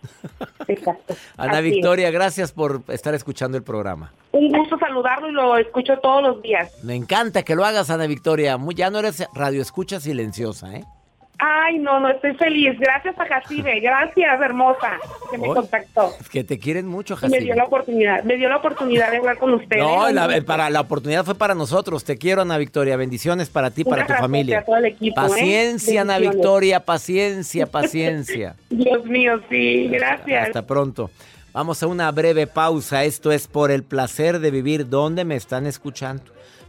Exacto. 0.67 1.15
Ana 1.37 1.59
Así 1.59 1.67
es. 1.67 1.73
Victoria, 1.75 2.11
gracias 2.11 2.51
por 2.51 2.81
estar 2.89 3.13
escuchando 3.13 3.57
el 3.57 3.63
programa. 3.63 4.13
Un 4.31 4.49
gusto 4.51 4.77
saludarlo 4.77 5.29
y 5.29 5.31
lo 5.31 5.57
escucho 5.57 5.97
todos 5.99 6.21
los 6.21 6.41
días. 6.41 6.71
Me 6.83 6.95
encanta 6.95 7.43
que 7.43 7.55
lo 7.55 7.65
hagas, 7.65 7.89
Ana 7.89 8.05
Victoria. 8.07 8.57
Muy- 8.57 8.75
Ya 8.75 8.89
no 8.91 8.99
eres 8.99 9.27
radio 9.33 9.61
escucha 9.61 9.99
silenciosa, 9.99 10.75
¿eh? 10.75 10.83
Ay, 11.39 11.79
no, 11.79 12.01
no, 12.01 12.09
estoy 12.09 12.33
feliz. 12.35 12.77
Gracias 12.77 13.17
a 13.17 13.25
Jacibe, 13.25 13.79
gracias, 13.79 14.41
hermosa, 14.41 14.97
que 15.31 15.37
me 15.37 15.47
Oy. 15.47 15.55
contactó. 15.55 16.11
Que 16.29 16.43
te 16.43 16.59
quieren 16.59 16.85
mucho, 16.85 17.17
Y 17.23 17.29
me 17.29 17.39
dio 17.39 17.55
la 17.55 17.63
oportunidad, 17.63 18.23
me 18.25 18.35
dio 18.35 18.49
la 18.49 18.57
oportunidad 18.57 19.09
de 19.09 19.17
hablar 19.17 19.37
con 19.37 19.53
usted. 19.53 19.77
No, 19.77 20.09
la, 20.11 20.35
eh, 20.35 20.41
para, 20.41 20.69
la 20.69 20.81
oportunidad 20.81 21.23
fue 21.23 21.35
para 21.35 21.55
nosotros. 21.55 22.03
Te 22.03 22.17
quiero, 22.17 22.41
Ana 22.41 22.57
Victoria. 22.57 22.97
Bendiciones 22.97 23.49
para 23.49 23.71
ti, 23.71 23.85
para 23.85 24.05
tu 24.05 24.13
familia. 24.13 24.59
a 24.59 24.65
todo 24.65 24.75
el 24.75 24.85
equipo, 24.85 25.21
¿eh? 25.21 25.29
Paciencia, 25.29 26.01
Ana. 26.01 26.19
Victoria. 26.19 26.81
Paciencia, 26.81 27.67
paciencia. 27.67 28.55
Dios 28.69 29.05
mío, 29.05 29.39
sí, 29.49 29.87
gracias. 29.87 30.47
Hasta 30.47 30.67
pronto. 30.67 31.09
Vamos 31.53 31.81
a 31.81 31.87
una 31.87 32.11
breve 32.11 32.47
pausa. 32.47 33.05
Esto 33.05 33.31
es 33.31 33.47
por 33.47 33.71
el 33.71 33.83
placer 33.83 34.39
de 34.39 34.51
vivir. 34.51 34.89
¿Dónde 34.89 35.23
me 35.23 35.37
están 35.37 35.65
escuchando? 35.65 36.23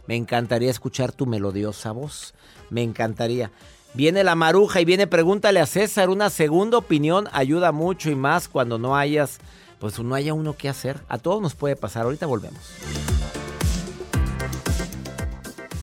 Me 0.07 0.15
encantaría 0.15 0.71
escuchar 0.71 1.11
tu 1.11 1.25
melodiosa 1.25 1.91
voz. 1.91 2.33
Me 2.69 2.83
encantaría. 2.83 3.51
Viene 3.93 4.23
la 4.23 4.35
maruja 4.35 4.79
y 4.79 4.85
viene 4.85 5.05
pregúntale 5.05 5.59
a 5.59 5.65
César. 5.65 6.09
Una 6.09 6.29
segunda 6.29 6.77
opinión 6.77 7.27
ayuda 7.33 7.71
mucho 7.71 8.09
y 8.09 8.15
más 8.15 8.47
cuando 8.47 8.77
no 8.77 8.95
hayas, 8.95 9.39
pues 9.79 9.99
no 9.99 10.15
haya 10.15 10.33
uno 10.33 10.55
que 10.55 10.69
hacer. 10.69 10.99
A 11.09 11.17
todos 11.17 11.41
nos 11.41 11.55
puede 11.55 11.75
pasar. 11.75 12.03
Ahorita 12.03 12.25
volvemos. 12.25 12.61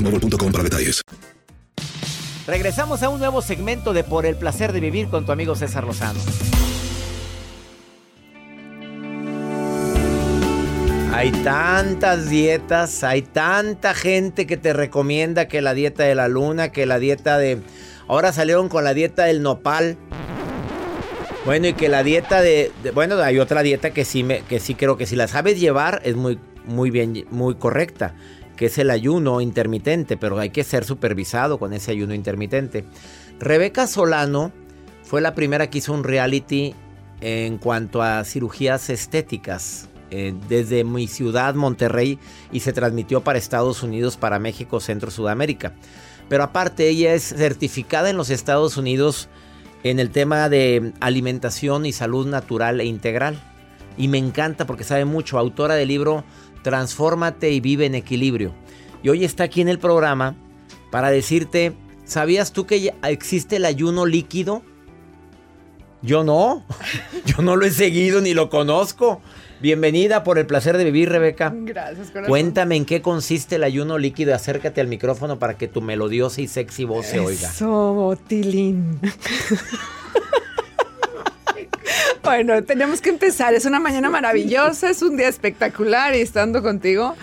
boostmobile.com 0.00 0.52
para 0.52 0.64
detalles. 0.64 1.02
Regresamos 2.46 3.02
a 3.02 3.08
un 3.08 3.18
nuevo 3.18 3.42
segmento 3.42 3.92
de 3.92 4.04
Por 4.04 4.24
el 4.26 4.36
placer 4.36 4.72
de 4.72 4.80
vivir 4.80 5.08
con 5.08 5.26
tu 5.26 5.32
amigo 5.32 5.56
César 5.56 5.84
Lozano. 5.84 6.20
Hay 11.12 11.32
tantas 11.32 12.28
dietas, 12.28 13.02
hay 13.02 13.22
tanta 13.22 13.94
gente 13.94 14.46
que 14.46 14.56
te 14.58 14.74
recomienda 14.74 15.48
que 15.48 15.62
la 15.62 15.72
dieta 15.72 16.04
de 16.04 16.14
la 16.14 16.28
luna, 16.28 16.70
que 16.72 16.84
la 16.86 16.98
dieta 16.98 17.38
de... 17.38 17.58
Ahora 18.06 18.32
salieron 18.32 18.68
con 18.68 18.84
la 18.84 18.92
dieta 18.92 19.24
del 19.24 19.42
nopal. 19.42 19.96
Bueno, 21.46 21.68
y 21.68 21.72
que 21.72 21.88
la 21.88 22.02
dieta 22.02 22.42
de... 22.42 22.70
de- 22.82 22.90
bueno, 22.90 23.16
hay 23.16 23.38
otra 23.38 23.62
dieta 23.62 23.90
que 23.90 24.04
sí, 24.04 24.22
me, 24.24 24.42
que 24.42 24.60
sí 24.60 24.74
creo 24.74 24.98
que 24.98 25.06
si 25.06 25.16
la 25.16 25.26
sabes 25.26 25.58
llevar 25.58 26.02
es 26.04 26.16
muy, 26.16 26.38
muy 26.66 26.90
bien, 26.90 27.24
muy 27.30 27.54
correcta, 27.54 28.14
que 28.56 28.66
es 28.66 28.78
el 28.78 28.90
ayuno 28.90 29.40
intermitente, 29.40 30.16
pero 30.16 30.38
hay 30.38 30.50
que 30.50 30.64
ser 30.64 30.84
supervisado 30.84 31.58
con 31.58 31.72
ese 31.72 31.92
ayuno 31.92 32.14
intermitente. 32.14 32.84
Rebeca 33.38 33.86
Solano 33.86 34.52
fue 35.02 35.20
la 35.20 35.34
primera 35.34 35.68
que 35.68 35.78
hizo 35.78 35.92
un 35.92 36.04
reality 36.04 36.74
en 37.20 37.58
cuanto 37.58 38.02
a 38.02 38.24
cirugías 38.24 38.90
estéticas 38.90 39.88
eh, 40.10 40.34
desde 40.48 40.84
mi 40.84 41.08
ciudad, 41.08 41.54
Monterrey, 41.54 42.18
y 42.52 42.60
se 42.60 42.72
transmitió 42.72 43.22
para 43.22 43.38
Estados 43.38 43.82
Unidos, 43.82 44.16
para 44.16 44.38
México, 44.38 44.80
Centro, 44.80 45.10
Sudamérica. 45.10 45.74
Pero 46.28 46.44
aparte, 46.44 46.88
ella 46.88 47.14
es 47.14 47.22
certificada 47.22 48.10
en 48.10 48.16
los 48.16 48.30
Estados 48.30 48.76
Unidos 48.76 49.28
en 49.82 50.00
el 50.00 50.10
tema 50.10 50.48
de 50.48 50.92
alimentación 51.00 51.86
y 51.86 51.92
salud 51.92 52.26
natural 52.26 52.80
e 52.80 52.84
integral. 52.84 53.40
Y 53.96 54.08
me 54.08 54.18
encanta 54.18 54.66
porque 54.66 54.84
sabe 54.84 55.04
mucho, 55.04 55.38
autora 55.38 55.74
del 55.74 55.88
libro 55.88 56.24
Transfórmate 56.66 57.52
y 57.52 57.60
vive 57.60 57.86
en 57.86 57.94
equilibrio. 57.94 58.52
Y 59.00 59.08
hoy 59.08 59.24
está 59.24 59.44
aquí 59.44 59.60
en 59.60 59.68
el 59.68 59.78
programa 59.78 60.34
para 60.90 61.12
decirte, 61.12 61.74
¿sabías 62.04 62.52
tú 62.52 62.66
que 62.66 62.92
existe 63.04 63.54
el 63.54 63.66
ayuno 63.66 64.04
líquido? 64.04 64.62
Yo 66.02 66.24
no, 66.24 66.64
yo 67.24 67.40
no 67.40 67.54
lo 67.54 67.66
he 67.66 67.70
seguido 67.70 68.20
ni 68.20 68.34
lo 68.34 68.50
conozco. 68.50 69.20
Bienvenida 69.60 70.24
por 70.24 70.40
el 70.40 70.46
placer 70.46 70.76
de 70.76 70.82
vivir, 70.82 71.08
Rebeca. 71.08 71.54
Gracias, 71.54 72.08
corazón. 72.08 72.30
Cuéntame 72.30 72.74
en 72.74 72.84
qué 72.84 73.00
consiste 73.00 73.54
el 73.54 73.62
ayuno 73.62 73.96
líquido. 73.96 74.34
Acércate 74.34 74.80
al 74.80 74.88
micrófono 74.88 75.38
para 75.38 75.56
que 75.56 75.68
tu 75.68 75.80
melodiosa 75.80 76.40
y 76.40 76.48
sexy 76.48 76.82
voz 76.82 77.06
se 77.06 77.20
oiga. 77.20 77.48
Eso, 77.48 78.18
Tilín. 78.26 78.98
bueno, 82.26 82.62
tenemos 82.64 83.00
que 83.00 83.08
empezar. 83.10 83.54
Es 83.54 83.64
una 83.64 83.80
mañana 83.80 84.10
maravillosa, 84.10 84.90
es 84.90 85.00
un 85.02 85.16
día 85.16 85.28
espectacular 85.28 86.14
y 86.14 86.20
estando 86.20 86.62
contigo. 86.62 87.14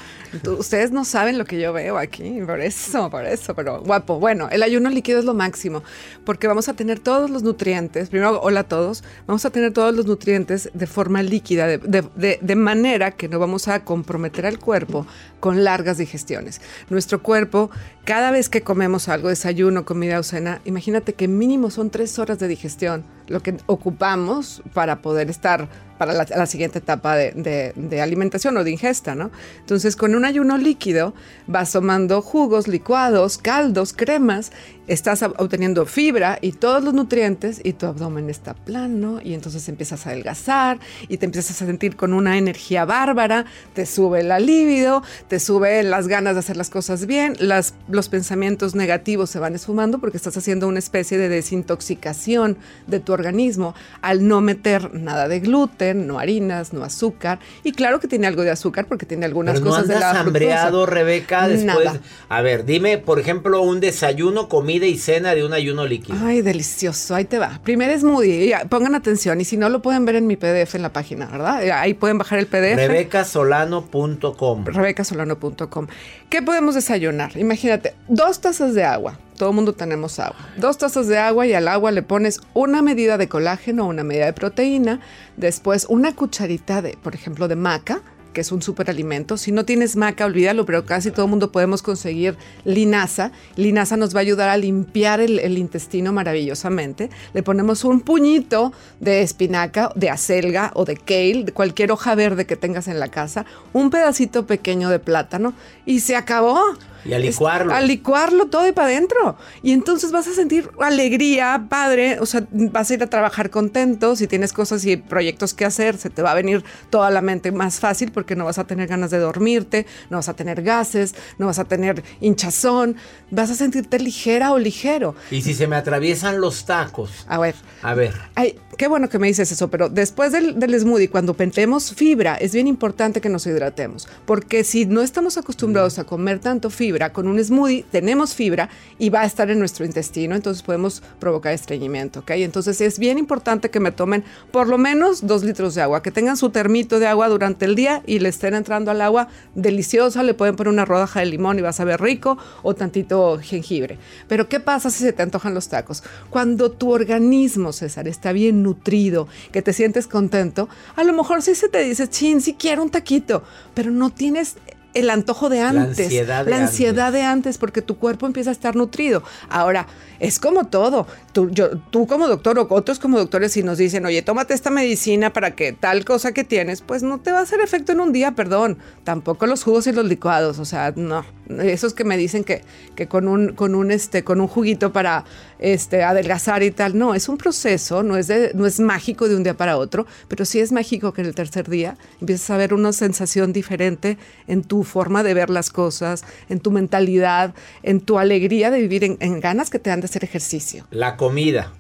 ustedes 0.58 0.90
no 0.92 1.06
saben 1.06 1.38
lo 1.38 1.46
que 1.46 1.62
yo 1.62 1.74
veo 1.74 1.96
aquí, 2.00 2.42
por 2.44 2.60
eso, 2.60 3.08
por 3.12 3.24
eso, 3.24 3.54
pero 3.54 3.82
guapo. 3.84 4.20
Bueno, 4.20 4.50
el 4.52 4.64
ayuno 4.64 4.90
líquido 4.90 5.20
es 5.20 5.26
lo 5.26 5.36
máximo, 5.36 5.84
porque 6.26 6.48
vamos 6.48 6.68
a 6.70 6.74
tener 6.74 6.98
todos 7.00 7.30
los 7.30 7.44
nutrientes, 7.44 8.10
primero, 8.10 8.42
hola 8.42 8.62
a 8.62 8.64
todos, 8.64 9.04
vamos 9.28 9.46
a 9.46 9.52
tener 9.52 9.74
todos 9.74 9.94
los 9.96 10.08
nutrientes 10.08 10.72
de 10.74 10.88
forma 10.88 11.22
líquida, 11.22 11.68
de- 11.68 12.40
de 12.42 12.56
manera 12.56 13.12
que 13.12 13.28
no 13.28 13.38
vamos 13.38 13.68
a 13.68 13.84
comprometer 13.86 14.48
al 14.48 14.58
cuerpo 14.58 15.06
con 15.40 15.64
largas 15.64 16.00
digestiones. 16.00 16.62
Nuestro 16.90 17.22
cuerpo, 17.22 17.70
cada 18.04 18.32
vez 18.32 18.50
que 18.50 18.62
comemos 18.62 19.10
algo, 19.10 19.30
desayuno, 19.30 19.86
comida 19.86 20.18
o 20.20 20.24
cena, 20.24 20.62
imagínate 20.66 21.14
que 21.14 21.28
mínimo 21.28 21.70
son 21.70 21.92
tres 21.92 22.18
horas 22.18 22.40
de 22.40 22.48
digestión, 22.48 23.04
lo 23.34 23.42
que 23.42 23.58
ocupamos 23.66 24.62
para 24.74 25.02
poder 25.02 25.30
estar 25.30 25.68
para 25.98 26.14
la, 26.14 26.46
siguiente 26.48 26.80
etapa 26.80 27.16
de, 27.16 27.32
de- 27.32 27.74
de 27.76 28.02
alimentación 28.02 28.58
o 28.58 28.64
de 28.64 28.72
ingesta, 28.72 29.16
¿no? 29.16 29.32
Entonces, 29.60 29.96
con 29.96 30.16
un 30.16 30.26
ayuno 30.26 30.58
líquido, 30.58 31.14
vas 31.48 31.72
tomando 31.72 32.22
jugos, 32.22 32.68
licuados, 32.68 33.38
caldos, 33.38 33.94
cremas, 33.94 34.52
estás 34.88 35.22
ob- 35.24 35.36
obteniendo 35.38 35.86
fibra 35.86 36.38
y 36.42 36.52
todos 36.54 36.84
los 36.84 36.94
nutrientes 36.94 37.62
y 37.64 37.74
tu 37.74 37.86
abdomen 37.86 38.30
está 38.30 38.54
plano 38.54 39.20
y 39.24 39.34
entonces 39.34 39.68
empiezas 39.70 40.06
a 40.06 40.10
adelgazar 40.10 40.80
y 41.08 41.18
te 41.18 41.26
empiezas 41.26 41.62
a 41.62 41.66
sentir 41.66 41.96
con 41.96 42.14
una 42.14 42.38
energía 42.38 42.86
bárbara, 42.86 43.46
te 43.74 43.86
sube 43.86 44.24
la 44.24 44.40
libido, 44.40 45.04
te 45.28 45.40
sube 45.40 45.84
las 45.84 46.08
ganas 46.08 46.34
de 46.34 46.40
hacer 46.40 46.58
las 46.58 46.70
cosas 46.70 47.06
bien, 47.06 47.36
las, 47.40 47.76
los 47.88 48.10
pensamientos 48.10 48.76
negativos 48.76 49.30
se 49.30 49.40
van 49.40 49.56
esfumando 49.56 50.00
porque 50.00 50.18
estás 50.18 50.36
haciendo 50.38 50.68
una 50.68 50.80
especie 50.80 51.18
de 51.18 51.30
desintoxicación 51.30 52.58
de 52.88 53.00
tu 53.00 53.14
organismo 53.14 53.74
al 54.02 54.28
no 54.28 54.42
meter 54.42 54.94
nada 54.94 55.28
de 55.28 55.40
gluten, 55.40 56.08
no 56.08 56.20
harinas, 56.20 56.74
no 56.74 56.84
azúcar 56.84 57.40
y 57.64 57.72
claro 57.72 58.00
que 58.00 58.08
tiene 58.08 58.28
algo 58.28 58.44
de 58.44 58.52
azúcar 58.52 58.86
porque 58.88 59.06
tiene 59.06 59.26
algunas 59.26 59.56
Pero 59.56 59.66
no 59.66 59.72
cosas 59.72 59.88
de 59.88 60.00
la 60.00 60.20
hambreado, 60.20 60.86
Rebeca, 60.86 61.48
después. 61.48 61.86
Nada. 61.86 62.00
A 62.30 62.42
ver, 62.42 62.66
dime, 62.66 62.98
por 62.98 63.20
ejemplo, 63.20 63.62
un 63.62 63.80
desayuno, 63.80 64.50
comida 64.50 64.73
y 64.82 64.98
cena 64.98 65.36
de 65.36 65.46
un 65.46 65.54
ayuno 65.54 65.86
líquido. 65.86 66.18
Ay, 66.24 66.42
delicioso. 66.42 67.14
Ahí 67.16 67.26
te 67.26 67.38
va. 67.38 67.60
Primer 67.64 67.98
smoothie. 68.00 68.48
Ya, 68.48 68.66
Pongan 68.66 68.96
atención. 68.96 69.40
Y 69.42 69.46
si 69.46 69.58
no, 69.58 69.70
lo 69.70 69.82
pueden 69.82 70.06
ver 70.06 70.16
en 70.16 70.26
mi 70.26 70.36
PDF 70.36 70.76
en 70.76 70.82
la 70.82 70.92
página, 70.92 71.28
¿verdad? 71.28 71.62
Ahí 71.72 71.94
pueden 71.94 72.18
bajar 72.18 72.40
el 72.40 72.48
PDF. 72.48 72.76
RebecaSolano.com. 72.78 74.66
rebecasolano.com. 74.66 75.88
¿Qué 76.30 76.42
podemos 76.42 76.76
desayunar? 76.76 77.38
Imagínate, 77.38 77.94
dos 78.08 78.42
tazas 78.42 78.74
de 78.74 78.84
agua. 78.84 79.20
Todo 79.38 79.50
el 79.50 79.56
mundo 79.56 79.74
tenemos 79.74 80.20
agua. 80.20 80.38
Dos 80.58 80.78
tazas 80.78 81.08
de 81.08 81.18
agua 81.18 81.46
y 81.46 81.54
al 81.54 81.68
agua 81.68 81.92
le 81.92 82.04
pones 82.04 82.40
una 82.54 82.82
medida 82.82 83.18
de 83.18 83.28
colágeno, 83.28 83.88
una 83.88 84.04
medida 84.04 84.26
de 84.26 84.34
proteína, 84.34 85.00
después 85.38 85.86
una 85.90 86.16
cucharita 86.16 86.82
de, 86.82 86.98
por 87.02 87.16
ejemplo, 87.16 87.48
de 87.48 87.56
maca, 87.56 88.02
que 88.34 88.42
es 88.42 88.52
un 88.52 88.62
superalimento. 88.62 89.38
Si 89.38 89.52
no 89.52 89.64
tienes 89.64 89.96
maca, 89.96 90.26
olvídalo, 90.26 90.66
pero 90.66 90.86
casi 90.86 91.12
todo 91.12 91.26
el 91.26 91.30
mundo 91.30 91.52
podemos 91.52 91.82
conseguir 91.82 92.36
linaza. 92.66 93.32
Linaza 93.56 93.96
nos 93.96 94.14
va 94.14 94.20
a 94.20 94.22
ayudar 94.22 94.50
a 94.50 94.58
limpiar 94.58 95.22
el, 95.22 95.40
el 95.40 95.58
intestino 95.58 96.12
maravillosamente. 96.12 97.10
Le 97.34 97.44
ponemos 97.44 97.84
un 97.84 98.02
puñito 98.02 98.74
de 99.00 99.22
espinaca, 99.22 99.92
de 99.96 100.10
acelga 100.10 100.72
o 100.74 100.86
de 100.86 100.98
kale, 100.98 101.44
de 101.46 101.54
cualquier 101.54 101.92
hoja 101.92 102.16
verde 102.16 102.46
que 102.46 102.56
tengas 102.56 102.88
en 102.88 103.00
la 103.00 103.08
casa, 103.08 103.46
un 103.72 103.90
pedacito 103.90 104.46
pequeño 104.46 104.90
de 104.90 105.00
plátano 105.00 105.54
y 105.86 106.02
se 106.02 106.16
acabó. 106.16 106.60
Y 107.06 107.14
a 107.14 107.20
licuarlo. 107.20 107.74
A 107.74 107.82
licuarlo 107.82 108.48
todo 108.48 108.68
y 108.68 108.72
para 108.72 108.88
adentro. 108.88 109.38
Y 109.62 109.72
entonces 109.72 110.12
vas 110.12 110.28
a 110.28 110.34
sentir 110.34 110.70
alegría, 110.80 111.66
padre. 111.70 112.20
O 112.20 112.26
sea, 112.26 112.46
vas 112.52 112.90
a 112.90 112.94
ir 112.94 113.04
a 113.04 113.08
trabajar 113.08 113.50
contento. 113.50 114.16
Si 114.16 114.28
tienes 114.28 114.54
cosas 114.54 114.86
y 114.86 114.98
proyectos 114.98 115.54
que 115.54 115.66
hacer, 115.66 115.98
se 115.98 116.10
te 116.10 116.22
va 116.22 116.32
a 116.32 116.36
venir 116.36 116.64
toda 116.90 117.10
la 117.12 117.22
mente 117.22 117.52
más 117.52 117.80
fácil 117.80 118.12
porque 118.12 118.36
no 118.36 118.46
vas 118.46 118.58
a 118.58 118.66
tener 118.66 118.88
ganas 118.88 119.12
de 119.12 119.20
dormirte, 119.20 119.86
no 120.10 120.18
vas 120.18 120.30
a 120.30 120.34
tener 120.34 120.62
gases, 120.62 121.16
no 121.38 121.48
vas 121.48 121.60
a 121.60 121.66
tener 121.66 122.04
hinchazón. 122.22 122.96
Vas 123.32 123.50
a 123.50 123.56
sentirte 123.56 124.00
ligera 124.00 124.54
o 124.54 124.60
ligero. 124.60 125.16
Y 125.32 125.42
si 125.42 125.54
se 125.54 125.68
me 125.68 125.76
atraviesan 125.76 126.40
los 126.40 126.66
tacos. 126.66 127.26
A 127.28 127.40
ver. 127.40 127.56
A 127.82 127.94
ver. 127.94 128.14
Ay, 128.36 128.60
qué 128.78 128.88
bueno 128.88 129.10
que 129.10 129.20
me 129.20 129.28
dices 129.28 129.52
eso, 129.52 129.70
pero 129.70 129.90
después 129.90 130.32
del, 130.32 130.60
del 130.60 130.80
smoothie, 130.80 131.10
cuando 131.10 131.34
pentemos 131.34 131.94
fibra, 131.94 132.36
es 132.36 132.54
bien 132.54 132.68
importante 132.68 133.22
que 133.22 133.30
nos 133.30 133.46
hidratemos. 133.46 134.08
Porque 134.26 134.64
si 134.64 134.86
no 134.86 135.02
estamos 135.02 135.38
acostumbrados 135.38 136.00
a 136.00 136.04
comer 136.04 136.40
tanto 136.40 136.70
fibra, 136.70 136.93
con 137.12 137.28
un 137.28 137.44
smoothie 137.44 137.86
tenemos 137.92 138.34
fibra 138.34 138.70
y 139.00 139.10
va 139.10 139.22
a 139.22 139.26
estar 139.26 139.50
en 139.50 139.60
nuestro 139.60 139.86
intestino, 139.86 140.36
entonces 140.36 140.64
podemos 140.64 141.02
provocar 141.20 141.54
estreñimiento, 141.54 142.20
¿ok? 142.20 142.32
Entonces 142.32 142.80
es 142.82 143.00
bien 143.00 143.18
importante 143.18 143.70
que 143.70 143.80
me 143.80 143.92
tomen 143.92 144.24
por 144.52 144.68
lo 144.68 144.78
menos 144.78 145.26
dos 145.26 145.44
litros 145.44 145.76
de 145.76 145.82
agua, 145.82 146.02
que 146.04 146.12
tengan 146.12 146.38
su 146.38 146.50
termito 146.50 147.00
de 147.00 147.08
agua 147.08 147.30
durante 147.30 147.66
el 147.66 147.76
día 147.76 148.04
y 148.06 148.20
le 148.20 148.30
estén 148.30 148.54
entrando 148.54 148.92
al 148.92 149.02
agua 149.02 149.28
deliciosa, 149.56 150.24
le 150.24 150.34
pueden 150.34 150.56
poner 150.56 150.72
una 150.72 150.86
rodaja 150.86 151.20
de 151.20 151.26
limón 151.26 151.60
y 151.60 151.62
va 151.62 151.70
a 151.70 151.74
saber 151.74 152.02
rico 152.02 152.38
o 152.62 152.74
tantito 152.74 153.40
jengibre. 153.40 153.98
Pero 154.28 154.48
¿qué 154.48 154.60
pasa 154.60 154.90
si 154.90 155.04
se 155.04 155.14
te 155.14 155.24
antojan 155.24 155.54
los 155.54 155.68
tacos? 155.68 156.04
Cuando 156.30 156.72
tu 156.72 156.92
organismo, 156.92 157.74
César, 157.74 158.08
está 158.08 158.32
bien 158.32 158.64
nutrido, 158.64 159.28
que 159.52 159.62
te 159.62 159.74
sientes 159.74 160.08
contento, 160.08 160.70
a 160.96 161.04
lo 161.04 161.14
mejor 161.14 161.42
sí 161.42 161.56
se 161.56 161.70
te 161.70 161.84
dice, 161.84 162.10
chin, 162.10 162.42
sí 162.42 162.54
quiero 162.54 162.84
un 162.84 162.90
taquito, 162.90 163.44
pero 163.74 163.92
no 163.92 164.10
tienes 164.10 164.56
el 164.94 165.10
antojo 165.10 165.50
de 165.50 165.62
antes, 165.62 165.98
La 165.98 166.04
ansiedad 166.04 166.46
de 166.46 166.52
la 166.52 166.58
ansiedad 166.58 167.12
de 167.12 167.22
antes, 167.24 167.58
porque 167.58 167.82
tu 167.82 167.98
cuerpo 167.98 168.26
empieza 168.26 168.50
a 168.50 168.54
estar 168.54 168.76
nutrido. 168.76 169.24
Ahora, 169.50 169.88
es 170.20 170.40
como 170.40 170.66
todo. 170.68 171.08
Tú, 171.32 171.50
yo, 171.50 171.78
tú 171.90 172.08
como 172.08 172.28
doctor 172.28 172.60
o 172.60 172.68
otros 172.70 173.00
como 173.00 173.18
doctores, 173.18 173.52
si 173.52 173.64
nos 173.64 173.78
dicen, 173.78 174.06
oye, 174.06 174.22
tómate 174.22 174.54
esta 174.54 174.70
medicina 174.70 175.34
para 175.34 175.52
que 175.52 175.74
tal 175.74 176.06
cosa 176.06 176.32
que 176.32 176.44
tienes, 176.44 176.82
pues 176.82 177.04
no 177.04 177.20
te 177.20 177.32
va 177.32 177.40
a 177.40 177.42
hacer 177.42 177.60
efecto 177.60 177.92
en 177.92 178.00
un 178.00 178.14
día, 178.14 178.32
perdón. 178.32 178.78
Tampoco 179.04 179.48
los 179.48 179.64
jugos 179.64 179.88
y 179.88 179.92
los 179.92 180.06
licuados, 180.06 180.60
o 180.60 180.66
sea, 180.66 180.94
no. 180.96 181.26
Esos 181.60 181.94
que 181.94 182.04
me 182.04 182.18
dicen 182.18 182.44
que, 182.44 182.62
que 182.96 183.08
con 183.08 183.28
un, 183.28 183.54
con 183.54 183.76
un 183.76 183.92
este, 183.92 184.24
con 184.24 184.40
un 184.40 184.48
juguito 184.48 184.94
para 184.94 185.26
este, 185.64 186.04
adelgazar 186.04 186.62
y 186.62 186.72
tal. 186.72 186.98
No, 186.98 187.16
es 187.16 187.30
un 187.30 187.38
proceso, 187.38 188.04
no 188.04 188.18
es, 188.18 188.30
no 188.54 188.66
es 188.68 188.80
mágico 188.80 189.30
de 189.30 189.36
un 189.36 189.44
día 189.44 189.56
para 189.56 189.78
otro, 189.78 190.06
pero 190.28 190.44
sí 190.44 190.60
es 190.60 190.72
mágico 190.72 191.14
que 191.14 191.22
en 191.22 191.28
el 191.28 191.36
tercer 191.36 191.70
día 191.70 191.98
empiezas 192.20 192.50
a 192.52 192.58
ver 192.58 192.74
una 192.74 192.92
sensación 192.92 193.54
diferente 193.54 194.18
en 194.48 194.64
tu 194.64 194.84
forma 194.84 195.24
de 195.24 195.34
ver 195.34 195.50
las 195.50 195.70
cosas, 195.70 196.26
en 196.50 196.60
tu 196.60 196.70
mentalidad, 196.70 197.56
en 197.82 198.02
tu 198.02 198.20
alegría 198.20 198.70
de 198.72 198.82
vivir, 198.82 199.06
en, 199.06 199.18
en 199.22 199.40
ganas 199.40 199.70
que 199.70 199.80
te 199.80 199.90
dan 199.90 200.02
de 200.02 200.06
hacer 200.06 200.26
ejercicio. 200.26 200.86
La 200.92 201.16
comida. 201.16 201.72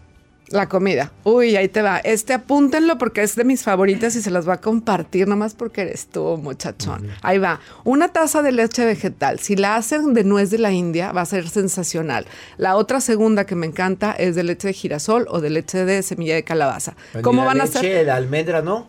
La 0.53 0.69
comida. 0.69 1.11
Uy, 1.23 1.55
ahí 1.55 1.67
te 1.67 1.81
va. 1.81 1.97
Este 1.97 2.31
apúntenlo 2.33 2.99
porque 2.99 3.23
es 3.23 3.35
de 3.35 3.43
mis 3.43 3.63
favoritas 3.63 4.15
y 4.15 4.21
se 4.21 4.29
las 4.29 4.47
va 4.47 4.53
a 4.53 4.61
compartir 4.61 5.27
nomás 5.27 5.55
porque 5.55 5.81
eres 5.81 6.05
tú, 6.05 6.37
muchachón. 6.37 7.09
Ahí 7.23 7.39
va. 7.39 7.59
Una 7.83 8.09
taza 8.09 8.43
de 8.43 8.51
leche 8.51 8.85
vegetal. 8.85 9.39
Si 9.39 9.55
la 9.55 9.75
hacen 9.75 10.13
de 10.13 10.23
nuez 10.23 10.51
de 10.51 10.59
la 10.59 10.71
India, 10.71 11.11
va 11.11 11.21
a 11.21 11.25
ser 11.25 11.49
sensacional. 11.49 12.27
La 12.57 12.75
otra 12.75 13.01
segunda 13.01 13.45
que 13.45 13.55
me 13.55 13.65
encanta 13.65 14.11
es 14.11 14.35
de 14.35 14.43
leche 14.43 14.67
de 14.67 14.73
girasol 14.73 15.25
o 15.29 15.41
de 15.41 15.49
leche 15.49 15.85
de 15.85 16.03
semilla 16.03 16.35
de 16.35 16.43
calabaza. 16.43 16.95
¿Cómo 17.23 17.41
la 17.41 17.47
van 17.47 17.61
a 17.61 17.65
ser? 17.65 18.05
de 18.05 18.11
almendra, 18.11 18.61
¿no? 18.61 18.87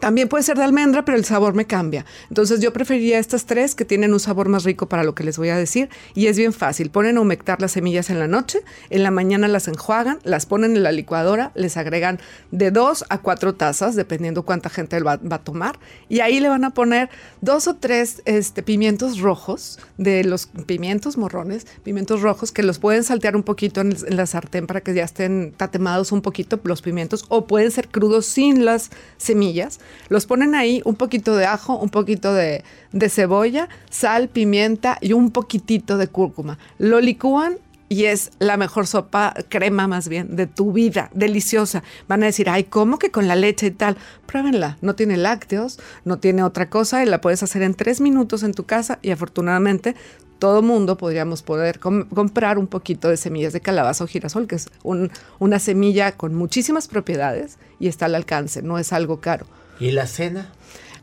También 0.00 0.28
puede 0.28 0.44
ser 0.44 0.56
de 0.56 0.64
almendra, 0.64 1.04
pero 1.04 1.16
el 1.16 1.24
sabor 1.24 1.54
me 1.54 1.66
cambia. 1.66 2.04
Entonces 2.28 2.60
yo 2.60 2.72
preferiría 2.72 3.18
estas 3.18 3.46
tres 3.46 3.74
que 3.74 3.84
tienen 3.84 4.12
un 4.12 4.20
sabor 4.20 4.48
más 4.48 4.64
rico 4.64 4.88
para 4.88 5.04
lo 5.04 5.14
que 5.14 5.24
les 5.24 5.38
voy 5.38 5.48
a 5.48 5.56
decir. 5.56 5.88
Y 6.14 6.26
es 6.26 6.36
bien 6.36 6.52
fácil. 6.52 6.90
Ponen 6.90 7.16
a 7.16 7.20
humectar 7.20 7.60
las 7.60 7.72
semillas 7.72 8.10
en 8.10 8.18
la 8.18 8.28
noche, 8.28 8.60
en 8.90 9.02
la 9.02 9.10
mañana 9.10 9.48
las 9.48 9.68
enjuagan, 9.68 10.18
las 10.24 10.46
ponen 10.46 10.76
en 10.76 10.82
la 10.82 10.92
licuadora, 10.92 11.52
les 11.54 11.76
agregan 11.76 12.20
de 12.50 12.70
dos 12.70 13.04
a 13.08 13.18
cuatro 13.18 13.54
tazas, 13.54 13.94
dependiendo 13.94 14.44
cuánta 14.44 14.68
gente 14.68 15.00
va, 15.00 15.16
va 15.16 15.36
a 15.36 15.44
tomar. 15.44 15.78
Y 16.08 16.20
ahí 16.20 16.40
le 16.40 16.48
van 16.48 16.64
a 16.64 16.70
poner 16.70 17.08
dos 17.40 17.68
o 17.68 17.76
tres 17.76 18.22
este, 18.24 18.62
pimientos 18.62 19.18
rojos, 19.18 19.78
de 19.96 20.24
los 20.24 20.46
pimientos 20.66 21.16
morrones, 21.16 21.66
pimientos 21.82 22.20
rojos, 22.20 22.52
que 22.52 22.62
los 22.62 22.78
pueden 22.78 23.04
saltear 23.04 23.36
un 23.36 23.42
poquito 23.42 23.80
en, 23.80 23.96
en 24.06 24.16
la 24.16 24.26
sartén 24.26 24.66
para 24.66 24.80
que 24.80 24.94
ya 24.94 25.04
estén 25.04 25.52
tatemados 25.56 26.12
un 26.12 26.22
poquito 26.22 26.60
los 26.64 26.82
pimientos, 26.82 27.24
o 27.28 27.46
pueden 27.46 27.70
ser 27.70 27.88
crudos 27.88 28.26
sin 28.26 28.64
las 28.64 28.90
semillas. 29.16 29.80
Los 30.08 30.26
ponen 30.26 30.54
ahí 30.54 30.82
un 30.84 30.94
poquito 30.96 31.36
de 31.36 31.46
ajo, 31.46 31.76
un 31.78 31.88
poquito 31.90 32.32
de, 32.34 32.62
cebolla, 33.08 33.68
sal, 33.90 34.28
pimienta 34.28 34.98
y 35.00 35.12
un 35.12 35.30
poquitito 35.30 35.96
de 35.96 36.08
cúrcuma. 36.08 36.58
Lo 36.78 37.00
licúan 37.00 37.56
y 37.88 38.06
es 38.06 38.30
la 38.38 38.56
mejor 38.56 38.86
sopa, 38.86 39.34
crema 39.48 39.86
más 39.86 40.08
bien, 40.08 40.36
de 40.36 40.46
tu 40.46 40.72
vida, 40.72 41.10
deliciosa. 41.14 41.82
Van 42.08 42.22
a 42.22 42.26
decir, 42.26 42.48
ay, 42.48 42.64
¿cómo 42.64 42.98
que 42.98 43.10
con 43.10 43.28
la 43.28 43.36
leche 43.36 43.66
y 43.66 43.70
tal? 43.70 43.96
Pruébenla, 44.26 44.78
no 44.80 44.94
tiene 44.94 45.16
lácteos, 45.16 45.78
no 46.04 46.18
tiene 46.18 46.42
otra 46.42 46.70
cosa 46.70 47.02
y 47.02 47.06
la 47.06 47.20
puedes 47.20 47.42
hacer 47.42 47.62
en 47.62 47.74
tres 47.74 48.00
minutos 48.00 48.42
en 48.42 48.52
tu 48.54 48.64
casa 48.64 48.98
y 49.02 49.10
afortunadamente 49.10 49.94
todo 50.38 50.62
mundo 50.62 50.96
podríamos 50.96 51.42
poder 51.42 51.78
com- 51.78 52.08
comprar 52.08 52.58
un 52.58 52.66
poquito 52.66 53.08
de 53.08 53.16
semillas 53.16 53.52
de 53.52 53.60
calabaza 53.60 54.04
o 54.04 54.06
girasol, 54.06 54.46
que 54.48 54.56
es 54.56 54.68
un- 54.82 55.10
una 55.38 55.58
semilla 55.58 56.12
con 56.12 56.34
muchísimas 56.34 56.88
propiedades 56.88 57.58
y 57.78 57.86
está 57.88 58.06
al 58.06 58.14
alcance, 58.14 58.60
no 58.62 58.78
es 58.78 58.92
algo 58.92 59.20
caro. 59.20 59.46
¿Y 59.80 59.90
la 59.90 60.06
cena? 60.06 60.52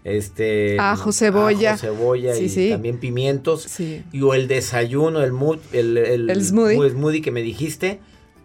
este 0.03 0.77
Ajo, 0.81 1.13
cebolla. 1.13 1.73
ajo, 1.75 1.81
cebolla 1.81 2.35
Sí, 2.35 2.45
y 2.45 2.49
sí. 2.49 2.71
también 2.71 2.99
pimientos 2.99 3.63
Sí. 3.63 4.03
y 4.13 4.23
o 4.23 4.35
el 4.35 4.49
desayuno, 4.49 5.23
el, 5.23 5.33
mood- 5.33 5.61
el, 5.73 5.97
el, 5.99 6.31
El 6.31 6.45
smoothie. 6.45 6.91
smoothie 6.91 7.23
que 7.23 7.31
me 7.31 7.43
dijiste, 7.43 8.01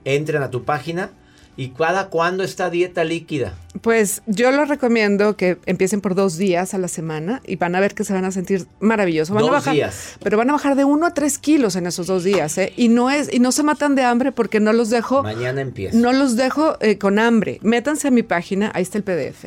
entren 0.06 0.42
a 0.42 0.50
tu 0.50 0.64
página 0.64 1.12
¿Y 1.58 1.70
cada 1.70 2.10
cuándo 2.10 2.44
esta 2.44 2.70
dieta 2.70 3.06
líquida? 3.06 3.54
Pues 3.82 4.22
yo 4.26 4.52
les 4.52 4.68
recomiendo 4.68 5.38
que 5.38 5.58
empiecen 5.66 6.02
por 6.02 6.14
dos 6.14 6.36
días 6.38 6.74
a 6.74 6.78
la 6.78 6.90
semana 6.90 7.42
y 7.46 7.56
van 7.56 7.76
a 7.76 7.80
ver 7.80 7.96
que 7.96 8.04
se 8.04 8.12
van 8.14 8.26
a 8.26 8.32
sentir 8.32 8.68
maravilloso. 8.82 9.34
Van 9.34 9.44
Dos 9.44 9.52
a 9.52 9.54
bajar, 9.54 9.74
días. 9.74 10.18
Pero 10.22 10.38
van 10.38 10.50
a 10.50 10.54
bajar 10.54 10.76
de 10.76 10.84
uno 10.84 11.06
a 11.06 11.14
tres 11.14 11.38
kilos 11.38 11.78
en 11.78 11.88
esos 11.88 12.08
dos 12.08 12.26
días, 12.26 12.58
¿eh? 12.58 12.74
Y 12.76 12.90
no 12.90 13.10
es, 13.10 13.34
y 13.34 13.40
no 13.40 13.54
se 13.54 13.64
matan 13.64 13.96
de 13.96 14.04
hambre 14.04 14.34
porque 14.34 14.60
no 14.60 14.74
los 14.74 14.90
dejo, 14.90 15.24
Mañana 15.24 15.62
empieza. 15.62 15.98
no 15.98 16.12
los 16.12 16.36
dejo 16.36 16.76
eh, 16.82 16.98
con 16.98 17.20
hambre. 17.20 17.60
Métanse 17.62 18.10
a 18.10 18.12
mi 18.12 18.24
página, 18.24 18.70
ahí 18.74 18.84
está 18.84 18.98
el 18.98 19.06
PDF. 19.06 19.46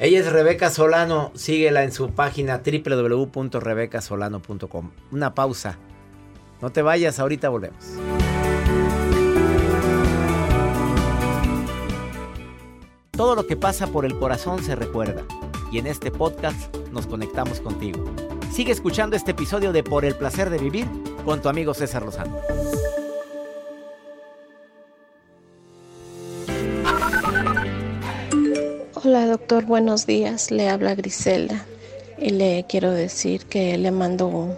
Ella 0.00 0.18
es 0.20 0.32
Rebeca 0.32 0.70
Solano. 0.70 1.30
Síguela 1.36 1.84
en 1.84 1.92
su 1.92 2.10
página 2.10 2.60
www.rebecasolano.com. 2.64 4.90
Una 5.12 5.32
pausa. 5.34 5.78
No 6.60 6.70
te 6.70 6.82
vayas, 6.82 7.20
ahorita 7.20 7.50
volvemos. 7.50 7.84
Todo 13.16 13.34
lo 13.34 13.46
que 13.46 13.56
pasa 13.56 13.86
por 13.86 14.04
el 14.04 14.18
corazón 14.18 14.62
se 14.62 14.76
recuerda. 14.76 15.22
Y 15.72 15.78
en 15.78 15.86
este 15.86 16.10
podcast 16.10 16.76
nos 16.92 17.06
conectamos 17.06 17.60
contigo. 17.60 18.04
Sigue 18.52 18.72
escuchando 18.72 19.16
este 19.16 19.30
episodio 19.30 19.72
de 19.72 19.82
Por 19.82 20.04
el 20.04 20.14
placer 20.14 20.50
de 20.50 20.58
vivir 20.58 20.86
con 21.24 21.40
tu 21.40 21.48
amigo 21.48 21.72
César 21.72 22.02
Lozano. 22.02 22.36
Hola 29.02 29.26
doctor, 29.26 29.64
buenos 29.64 30.06
días. 30.06 30.50
Le 30.50 30.68
habla 30.68 30.94
Griselda 30.94 31.64
y 32.18 32.30
le 32.30 32.66
quiero 32.68 32.90
decir 32.90 33.46
que 33.46 33.78
le 33.78 33.92
mando 33.92 34.26
un, 34.26 34.54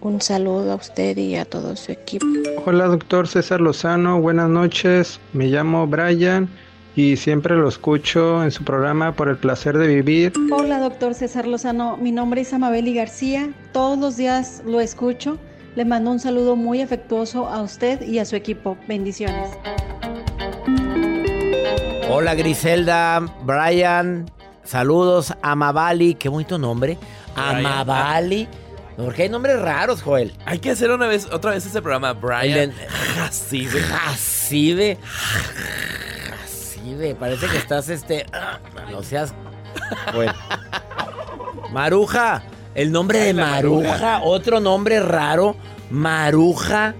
un 0.00 0.20
saludo 0.20 0.72
a 0.72 0.74
usted 0.74 1.16
y 1.18 1.36
a 1.36 1.44
todo 1.44 1.76
su 1.76 1.92
equipo. 1.92 2.26
Hola 2.66 2.86
doctor 2.86 3.28
César 3.28 3.60
Lozano, 3.60 4.20
buenas 4.20 4.48
noches. 4.48 5.20
Me 5.32 5.46
llamo 5.46 5.86
Brian 5.86 6.48
y 6.94 7.16
siempre 7.16 7.56
lo 7.56 7.68
escucho 7.68 8.42
en 8.44 8.50
su 8.50 8.64
programa 8.64 9.12
por 9.12 9.28
el 9.28 9.36
placer 9.36 9.76
de 9.78 9.86
vivir. 9.86 10.32
Hola, 10.52 10.78
doctor 10.78 11.14
César 11.14 11.46
Lozano. 11.46 11.96
Mi 11.96 12.12
nombre 12.12 12.42
es 12.42 12.52
Amabeli 12.52 12.94
García. 12.94 13.50
Todos 13.72 13.98
los 13.98 14.16
días 14.16 14.62
lo 14.66 14.80
escucho. 14.80 15.38
Le 15.74 15.84
mando 15.86 16.10
un 16.10 16.20
saludo 16.20 16.54
muy 16.54 16.82
afectuoso 16.82 17.48
a 17.48 17.62
usted 17.62 18.02
y 18.02 18.18
a 18.18 18.24
su 18.26 18.36
equipo. 18.36 18.76
Bendiciones. 18.86 19.48
Hola 22.10 22.34
Griselda, 22.34 23.20
Brian, 23.42 24.30
saludos, 24.64 25.32
Amabali, 25.40 26.14
qué 26.14 26.28
bonito 26.28 26.58
nombre. 26.58 26.98
Brian. 27.34 27.64
Amabali. 27.66 28.46
Porque 28.98 29.22
hay 29.22 29.28
nombres 29.30 29.58
raros, 29.58 30.02
Joel. 30.02 30.34
Hay 30.44 30.58
que 30.58 30.70
hacer 30.72 30.90
una 30.90 31.06
vez, 31.06 31.26
otra 31.32 31.52
vez 31.52 31.64
ese 31.64 31.80
programa, 31.80 32.12
Brian. 32.12 32.68
De- 32.70 32.86
Jacibe. 33.80 34.98
Parece 37.18 37.46
que 37.46 37.56
estás 37.58 37.88
este. 37.88 38.26
No 38.90 39.02
seas. 39.02 39.34
Joel. 40.12 40.30
Maruja. 41.72 42.42
El 42.74 42.90
nombre 42.92 43.18
de 43.20 43.34
Maruja. 43.34 43.88
Maruja. 43.88 44.20
Otro 44.22 44.60
nombre 44.60 45.00
raro. 45.00 45.56
Maruja. 45.90 46.94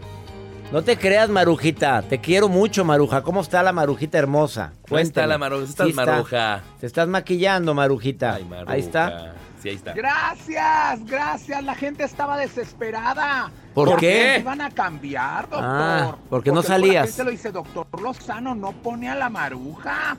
No 0.71 0.83
te 0.83 0.97
creas, 0.97 1.29
Marujita. 1.29 2.03
Te 2.03 2.19
quiero 2.19 2.49
mucho, 2.49 2.85
Maruja. 2.85 3.23
¿Cómo 3.23 3.43
está 3.43 3.63
la 3.63 3.73
Marujita 3.73 4.19
hermosa? 4.19 4.73
¿Cómo 4.89 4.99
está 4.99 5.23
Cuéntame. 5.23 5.27
la 5.29 5.39
Maruja? 5.39 5.65
Estás 5.65 5.87
Sí 5.87 5.91
está. 5.91 6.07
Maruja. 6.07 6.63
Te 6.81 6.87
estás 6.87 7.09
maquillando, 7.09 7.75
Marujita. 7.75 8.35
Ay, 8.35 8.45
Maruja. 8.45 8.73
Ahí 8.73 8.81
está. 8.81 9.35
Sí, 9.63 9.69
ahí 9.69 9.77
está. 9.77 9.93
Gracias, 9.93 11.05
gracias. 11.05 11.63
La 11.63 11.75
gente 11.77 12.03
estaba 12.03 12.37
desesperada. 12.37 13.53
¿Por 13.75 13.97
qué? 13.97 14.39
iban 14.41 14.61
a 14.61 14.71
cambiar, 14.71 15.49
doctor. 15.49 15.63
Ah, 15.63 16.17
¿por 16.29 16.43
qué 16.43 16.51
no 16.51 16.57
Porque 16.57 16.69
luego 16.69 16.69
salías? 16.69 16.95
La 16.95 17.07
gente 17.07 17.25
lo 17.25 17.31
dice, 17.31 17.53
doctor 17.53 17.87
Lozano, 18.01 18.55
no 18.57 18.73
pone 18.73 19.09
a 19.09 19.15
la 19.15 19.31
maruja. 19.31 20.17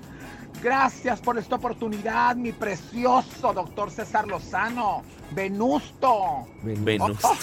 Gracias 0.63 1.19
por 1.19 1.37
esta 1.37 1.57
oportunidad, 1.57 2.37
mi 2.37 2.53
precioso 2.53 3.51
doctor 3.53 3.91
César 3.91 4.27
Lozano. 4.27 5.03
Venusto. 5.31 6.47
Venus. 6.63 7.17
Oh, 7.21 7.35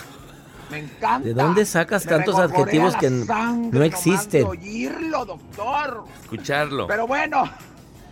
me 0.71 0.79
encanta. 0.79 1.29
¿De 1.29 1.35
dónde 1.35 1.67
sacas 1.67 2.07
Me 2.07 2.13
tantos 2.13 2.39
adjetivos 2.39 2.97
que 2.97 3.11
no 3.11 3.83
existen? 3.83 4.47
oírlo, 4.47 5.27
doctor. 5.27 6.05
Escucharlo. 6.23 6.87
Pero 6.87 7.07
bueno, 7.07 7.45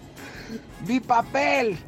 mi 0.87 1.01
papel, 1.01 1.79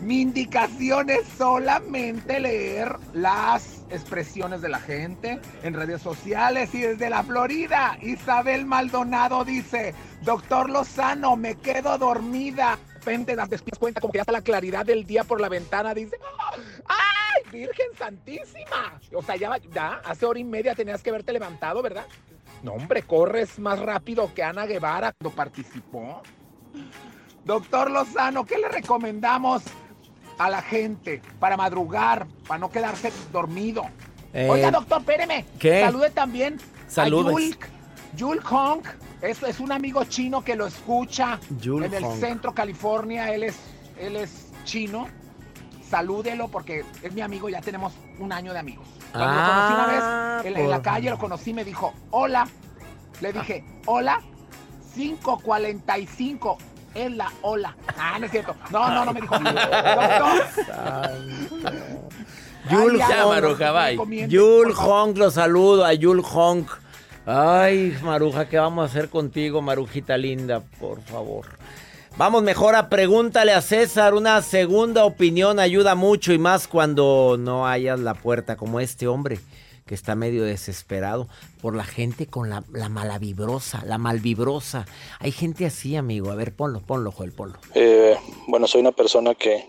mi 0.00 0.20
indicación 0.20 1.10
es 1.10 1.26
solamente 1.38 2.40
leer 2.40 2.96
las 3.14 3.84
expresiones 3.90 4.60
de 4.60 4.68
la 4.68 4.78
gente 4.78 5.40
en 5.62 5.74
redes 5.74 6.02
sociales 6.02 6.74
y 6.74 6.82
desde 6.82 7.08
la 7.08 7.22
Florida. 7.22 7.96
Isabel 8.02 8.66
Maldonado 8.66 9.44
dice, 9.44 9.94
doctor 10.22 10.70
Lozano, 10.70 11.36
me 11.36 11.56
quedo 11.56 11.98
dormida. 11.98 12.78
De 12.94 13.12
repente 13.12 13.36
das 13.36 13.48
cuenta 13.78 14.00
como 14.00 14.12
que 14.12 14.18
ya 14.18 14.22
está 14.22 14.32
la 14.32 14.42
claridad 14.42 14.84
del 14.84 15.06
día 15.06 15.22
por 15.22 15.40
la 15.40 15.48
ventana, 15.48 15.94
dice, 15.94 16.18
¡ay, 16.88 17.42
Virgen 17.52 17.86
Santísima! 17.96 19.00
O 19.14 19.22
sea, 19.22 19.36
ya, 19.36 19.56
ya 19.72 20.00
hace 20.04 20.26
hora 20.26 20.40
y 20.40 20.44
media 20.44 20.74
tenías 20.74 21.02
que 21.04 21.10
haberte 21.10 21.32
levantado, 21.32 21.82
¿verdad? 21.82 22.06
No, 22.64 22.72
hombre, 22.72 23.02
corres 23.02 23.60
más 23.60 23.78
rápido 23.78 24.34
que 24.34 24.42
Ana 24.42 24.66
Guevara 24.66 25.12
cuando 25.12 25.36
participó. 25.36 26.20
Doctor 27.44 27.92
Lozano, 27.92 28.44
¿qué 28.44 28.58
le 28.58 28.68
recomendamos 28.68 29.62
a 30.38 30.50
la 30.50 30.62
gente 30.62 31.22
para 31.40 31.56
madrugar, 31.56 32.26
para 32.46 32.58
no 32.58 32.70
quedarse 32.70 33.12
dormido? 33.32 33.84
Eh, 34.32 34.48
Oiga, 34.50 34.70
doctor, 34.70 35.00
espéreme. 35.00 35.44
¿qué? 35.58 35.80
Salude 35.82 36.10
también 36.10 36.58
Saludes. 36.88 37.34
a 37.34 37.40
Yulk. 37.40 37.68
Yul 38.16 38.40
Hong. 38.42 38.82
Es, 39.22 39.42
es 39.42 39.60
un 39.60 39.72
amigo 39.72 40.04
chino 40.04 40.42
que 40.44 40.56
lo 40.56 40.66
escucha 40.66 41.40
Yul 41.60 41.84
en 41.84 41.94
el 41.94 42.04
Hong. 42.04 42.18
centro 42.20 42.54
California. 42.54 43.32
Él 43.34 43.44
es, 43.44 43.56
él 43.98 44.16
es 44.16 44.52
chino. 44.64 45.08
Salúdelo 45.88 46.48
porque 46.48 46.84
es 47.02 47.12
mi 47.12 47.20
amigo, 47.20 47.48
ya 47.48 47.60
tenemos 47.60 47.92
un 48.18 48.32
año 48.32 48.52
de 48.52 48.58
amigos. 48.58 48.86
Cuando 49.12 49.34
lo 49.34 49.46
conocí 49.46 49.72
una 49.72 49.84
Ah, 49.84 50.42
vez 50.42 50.52
en, 50.52 50.60
en 50.60 50.70
la 50.70 50.82
calle, 50.82 51.10
lo 51.10 51.18
conocí, 51.18 51.54
me 51.54 51.64
dijo, 51.64 51.94
hola. 52.10 52.48
Le 53.20 53.32
dije, 53.32 53.64
hola, 53.86 54.20
545. 54.96 56.58
Es 56.96 57.12
la 57.12 57.30
hola. 57.42 57.76
Ah, 57.98 58.16
no 58.18 58.24
es 58.24 58.32
cierto. 58.32 58.56
No, 58.70 58.88
no, 58.88 59.04
no 59.04 59.12
me 59.12 59.20
dijo. 59.20 59.38
Doctor. 59.38 59.54
Yul 62.70 62.92
Ay, 62.92 62.98
Ya, 62.98 63.22
Hong. 63.22 63.28
Maruja, 63.34 63.72
bye. 63.72 63.90
recomiende, 63.92 64.34
Yul. 64.34 64.72
Hong, 64.74 65.16
lo 65.16 65.30
saludo 65.30 65.84
a 65.84 65.92
Yul 65.92 66.22
Hong. 66.22 66.64
Ay, 67.26 67.96
Maruja, 68.02 68.48
¿qué 68.48 68.58
vamos 68.58 68.82
a 68.82 68.86
hacer 68.86 69.10
contigo, 69.10 69.60
Marujita 69.60 70.16
linda? 70.16 70.62
Por 70.80 71.02
favor. 71.02 71.46
Vamos 72.16 72.42
mejor 72.42 72.74
a 72.76 72.88
pregúntale 72.88 73.52
a 73.52 73.60
César. 73.60 74.14
Una 74.14 74.40
segunda 74.40 75.04
opinión 75.04 75.60
ayuda 75.60 75.94
mucho 75.94 76.32
y 76.32 76.38
más 76.38 76.66
cuando 76.66 77.36
no 77.38 77.66
hayas 77.66 78.00
la 78.00 78.14
puerta 78.14 78.56
como 78.56 78.80
este 78.80 79.06
hombre 79.06 79.38
que 79.86 79.94
está 79.94 80.14
medio 80.16 80.44
desesperado 80.44 81.28
por 81.62 81.76
la 81.76 81.84
gente 81.84 82.26
con 82.26 82.50
la, 82.50 82.64
la 82.72 82.88
malavibrosa, 82.88 83.84
la 83.86 83.98
malvibrosa. 83.98 84.84
Hay 85.20 85.30
gente 85.30 85.64
así, 85.64 85.96
amigo. 85.96 86.30
A 86.30 86.34
ver, 86.34 86.54
ponlo, 86.54 86.80
ponlo, 86.80 87.12
Joel, 87.12 87.32
ponlo. 87.32 87.58
Eh, 87.74 88.16
bueno, 88.48 88.66
soy 88.66 88.80
una 88.80 88.92
persona 88.92 89.34
que 89.34 89.68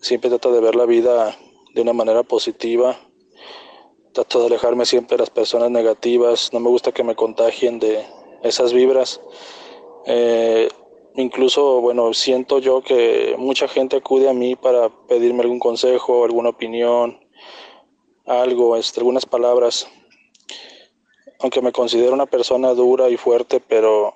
siempre 0.00 0.30
trata 0.30 0.50
de 0.50 0.60
ver 0.60 0.74
la 0.74 0.86
vida 0.86 1.36
de 1.74 1.80
una 1.82 1.92
manera 1.92 2.22
positiva. 2.22 2.98
Trato 4.12 4.40
de 4.40 4.46
alejarme 4.46 4.86
siempre 4.86 5.16
de 5.16 5.22
las 5.22 5.30
personas 5.30 5.70
negativas. 5.70 6.50
No 6.52 6.60
me 6.60 6.70
gusta 6.70 6.92
que 6.92 7.04
me 7.04 7.14
contagien 7.14 7.78
de 7.78 8.04
esas 8.42 8.72
vibras. 8.72 9.20
Eh, 10.06 10.68
incluso, 11.16 11.80
bueno, 11.80 12.14
siento 12.14 12.58
yo 12.58 12.82
que 12.82 13.34
mucha 13.38 13.68
gente 13.68 13.96
acude 13.96 14.28
a 14.28 14.32
mí 14.34 14.56
para 14.56 14.88
pedirme 15.06 15.42
algún 15.42 15.58
consejo, 15.58 16.24
alguna 16.24 16.48
opinión, 16.50 17.21
algo, 18.26 18.76
este, 18.76 19.00
algunas 19.00 19.26
palabras. 19.26 19.88
Aunque 21.40 21.60
me 21.60 21.72
considero 21.72 22.12
una 22.12 22.26
persona 22.26 22.72
dura 22.74 23.08
y 23.08 23.16
fuerte, 23.16 23.60
pero 23.60 24.14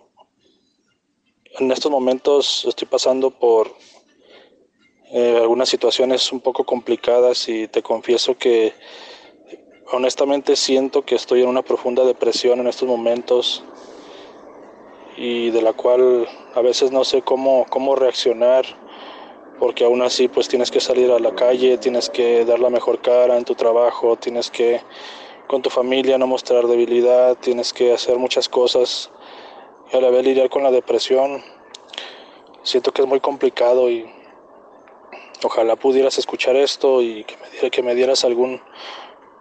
en 1.58 1.70
estos 1.72 1.90
momentos 1.90 2.64
estoy 2.66 2.86
pasando 2.86 3.30
por 3.30 3.74
eh, 5.10 5.38
algunas 5.40 5.68
situaciones 5.68 6.32
un 6.32 6.40
poco 6.40 6.64
complicadas 6.64 7.48
y 7.48 7.68
te 7.68 7.82
confieso 7.82 8.36
que 8.36 8.74
honestamente 9.92 10.56
siento 10.56 11.02
que 11.02 11.14
estoy 11.14 11.42
en 11.42 11.48
una 11.48 11.62
profunda 11.62 12.04
depresión 12.04 12.60
en 12.60 12.66
estos 12.66 12.88
momentos 12.88 13.62
y 15.16 15.50
de 15.50 15.62
la 15.62 15.72
cual 15.72 16.28
a 16.54 16.60
veces 16.60 16.90
no 16.90 17.04
sé 17.04 17.22
cómo, 17.22 17.66
cómo 17.70 17.94
reaccionar 17.94 18.66
porque 19.58 19.84
aún 19.84 20.02
así 20.02 20.28
pues 20.28 20.48
tienes 20.48 20.70
que 20.70 20.80
salir 20.80 21.10
a 21.10 21.18
la 21.18 21.34
calle, 21.34 21.78
tienes 21.78 22.10
que 22.10 22.44
dar 22.44 22.58
la 22.58 22.70
mejor 22.70 23.00
cara 23.00 23.36
en 23.36 23.44
tu 23.44 23.54
trabajo, 23.54 24.16
tienes 24.16 24.50
que 24.50 24.80
con 25.46 25.62
tu 25.62 25.70
familia 25.70 26.18
no 26.18 26.26
mostrar 26.26 26.66
debilidad, 26.66 27.36
tienes 27.36 27.72
que 27.72 27.92
hacer 27.92 28.18
muchas 28.18 28.48
cosas 28.48 29.10
y 29.92 29.96
a 29.96 30.00
la 30.00 30.10
vez 30.10 30.24
lidiar 30.24 30.50
con 30.50 30.62
la 30.62 30.70
depresión 30.70 31.42
siento 32.62 32.92
que 32.92 33.02
es 33.02 33.08
muy 33.08 33.20
complicado 33.20 33.88
y 33.88 34.10
ojalá 35.44 35.76
pudieras 35.76 36.18
escuchar 36.18 36.56
esto 36.56 37.00
y 37.00 37.24
que 37.24 37.36
me, 37.36 37.70
que 37.70 37.82
me 37.82 37.94
dieras 37.94 38.24
algún, 38.24 38.60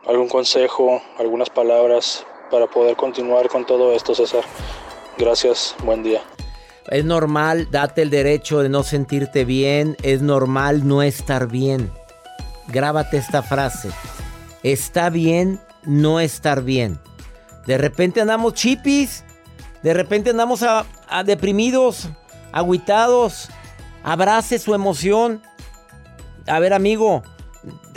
algún 0.06 0.30
consejo, 0.30 1.01
algunas 1.17 1.49
palabras 1.49 2.25
para 2.51 2.67
poder 2.67 2.95
continuar 2.95 3.49
con 3.49 3.65
todo 3.65 3.93
esto, 3.93 4.13
César. 4.13 4.43
Gracias, 5.17 5.75
buen 5.84 6.04
día. 6.04 6.21
Es 6.88 7.04
normal, 7.04 7.69
date 7.71 8.04
el 8.04 8.10
derecho 8.10 8.60
de 8.60 8.69
no 8.69 8.84
sentirte 8.84 9.43
bien. 9.45 9.98
Es 10.04 10.21
normal 10.21 10.88
no 10.88 11.02
estar 11.02 11.48
bien. 11.48 11.91
Grábate 12.67 13.17
esta 13.17 13.41
frase. 13.41 13.89
Está 14.63 15.10
bien 15.10 15.60
no 15.84 16.19
estar 16.19 16.63
bien. 16.63 17.00
De 17.65 17.78
repente 17.78 18.21
andamos 18.21 18.54
chipis. 18.54 19.24
De 19.82 19.93
repente 19.93 20.32
andamos 20.32 20.63
a, 20.63 20.86
a 21.08 21.24
deprimidos, 21.24 22.10
agüitados. 22.52 23.50
Abrace 24.04 24.60
su 24.60 24.76
emoción. 24.76 25.41
A 26.48 26.60
ver, 26.60 26.74
amigo, 26.74 27.24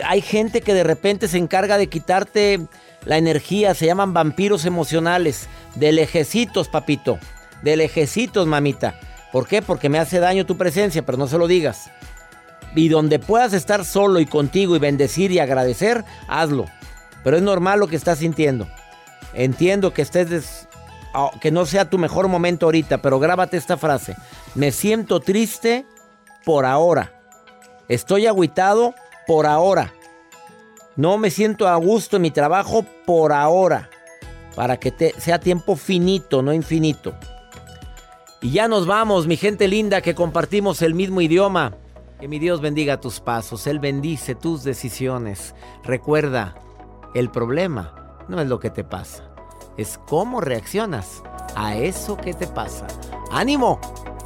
hay 0.05 0.22
gente 0.22 0.62
que 0.62 0.72
de 0.72 0.85
repente 0.85 1.29
se 1.29 1.37
encarga 1.37 1.77
de 1.77 1.88
quitarte 1.88 2.66
la 3.05 3.18
energía. 3.18 3.74
Se 3.74 3.87
llaman 3.87 4.14
vampiros 4.14 4.64
emocionales. 4.64 5.48
De 5.74 5.92
lejecitos, 5.92 6.68
papito. 6.68 7.18
De 7.62 7.77
lejecitos, 7.77 8.47
mamita. 8.47 8.94
¿Por 9.33 9.47
qué? 9.47 9.61
Porque 9.62 9.88
me 9.88 9.99
hace 9.99 10.21
daño 10.21 10.47
tu 10.47 10.57
presencia, 10.57 11.05
pero 11.05 11.18
no 11.18 11.27
se 11.27 11.38
lo 11.38 11.47
digas. 11.47 11.90
Y 12.75 12.88
donde 12.88 13.18
puedas 13.18 13.53
estar 13.53 13.85
solo 13.85 14.21
y 14.21 14.27
contigo 14.27 14.77
y 14.77 14.79
bendecir 14.79 15.31
y 15.33 15.38
agradecer, 15.38 16.05
hazlo. 16.29 16.66
Pero 17.25 17.37
es 17.37 17.42
normal 17.42 17.81
lo 17.81 17.88
que 17.88 17.97
estás 17.97 18.18
sintiendo. 18.18 18.68
Entiendo 19.35 19.92
que 19.92 20.03
estés 20.03 20.31
des- 20.31 20.68
ah, 21.14 21.31
que 21.40 21.51
no 21.51 21.66
sea 21.66 21.90
tu 21.90 21.99
mejor 21.99 22.29
momento 22.29 22.66
ahorita, 22.66 22.99
pero 22.99 23.18
grábate 23.18 23.57
esta 23.57 23.77
frase. 23.77 24.16
Me 24.55 24.73
siento 24.73 25.21
triste 25.21 25.85
por 26.44 26.64
ahora. 26.64 27.12
Estoy 27.88 28.27
agüitado 28.27 28.94
por 29.27 29.47
ahora. 29.47 29.92
No 30.97 31.18
me 31.18 31.31
siento 31.31 31.68
a 31.68 31.77
gusto 31.77 32.16
en 32.16 32.23
mi 32.23 32.31
trabajo 32.31 32.85
por 33.07 33.33
ahora. 33.33 33.90
Para 34.55 34.77
que 34.79 34.90
te, 34.90 35.14
sea 35.18 35.38
tiempo 35.38 35.77
finito, 35.77 36.42
no 36.42 36.53
infinito. 36.53 37.14
Y 38.40 38.53
ya 38.53 38.68
nos 38.68 38.87
vamos, 38.87 39.27
mi 39.27 39.37
gente 39.37 39.66
linda, 39.66 40.01
que 40.01 40.14
compartimos 40.14 40.83
el 40.83 40.94
mismo 40.94 41.20
idioma. 41.20 41.74
Que 42.20 42.29
mi 42.29 42.38
Dios 42.38 42.61
bendiga 42.61 43.01
tus 43.01 43.20
pasos, 43.20 43.66
Él 43.66 43.81
bendice 43.81 44.35
tus 44.35 44.62
decisiones. 44.62 45.55
Recuerda, 45.85 46.57
el 47.14 47.31
problema 47.31 48.24
no 48.29 48.40
es 48.40 48.48
lo 48.48 48.61
que 48.61 48.70
te 48.70 48.85
pasa, 48.85 49.31
es 49.77 49.98
cómo 50.07 50.40
reaccionas 50.40 51.22
a 51.57 51.77
eso 51.77 52.16
que 52.16 52.35
te 52.35 52.46
pasa. 52.46 52.87
¡Ánimo! 53.31 53.81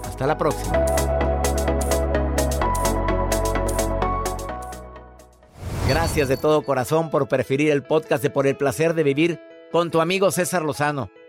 Hasta 0.04 0.26
la 0.26 0.36
próxima. 0.36 0.84
Gracias 5.88 6.28
de 6.28 6.36
todo 6.36 6.62
corazón 6.62 7.10
por 7.10 7.28
preferir 7.28 7.70
el 7.70 7.82
podcast 7.82 8.22
de 8.22 8.30
Por 8.30 8.46
el 8.46 8.56
placer 8.56 8.94
de 8.94 9.02
vivir 9.02 9.40
con 9.70 9.90
tu 9.90 10.00
amigo 10.00 10.30
César 10.30 10.62
Lozano. 10.62 11.10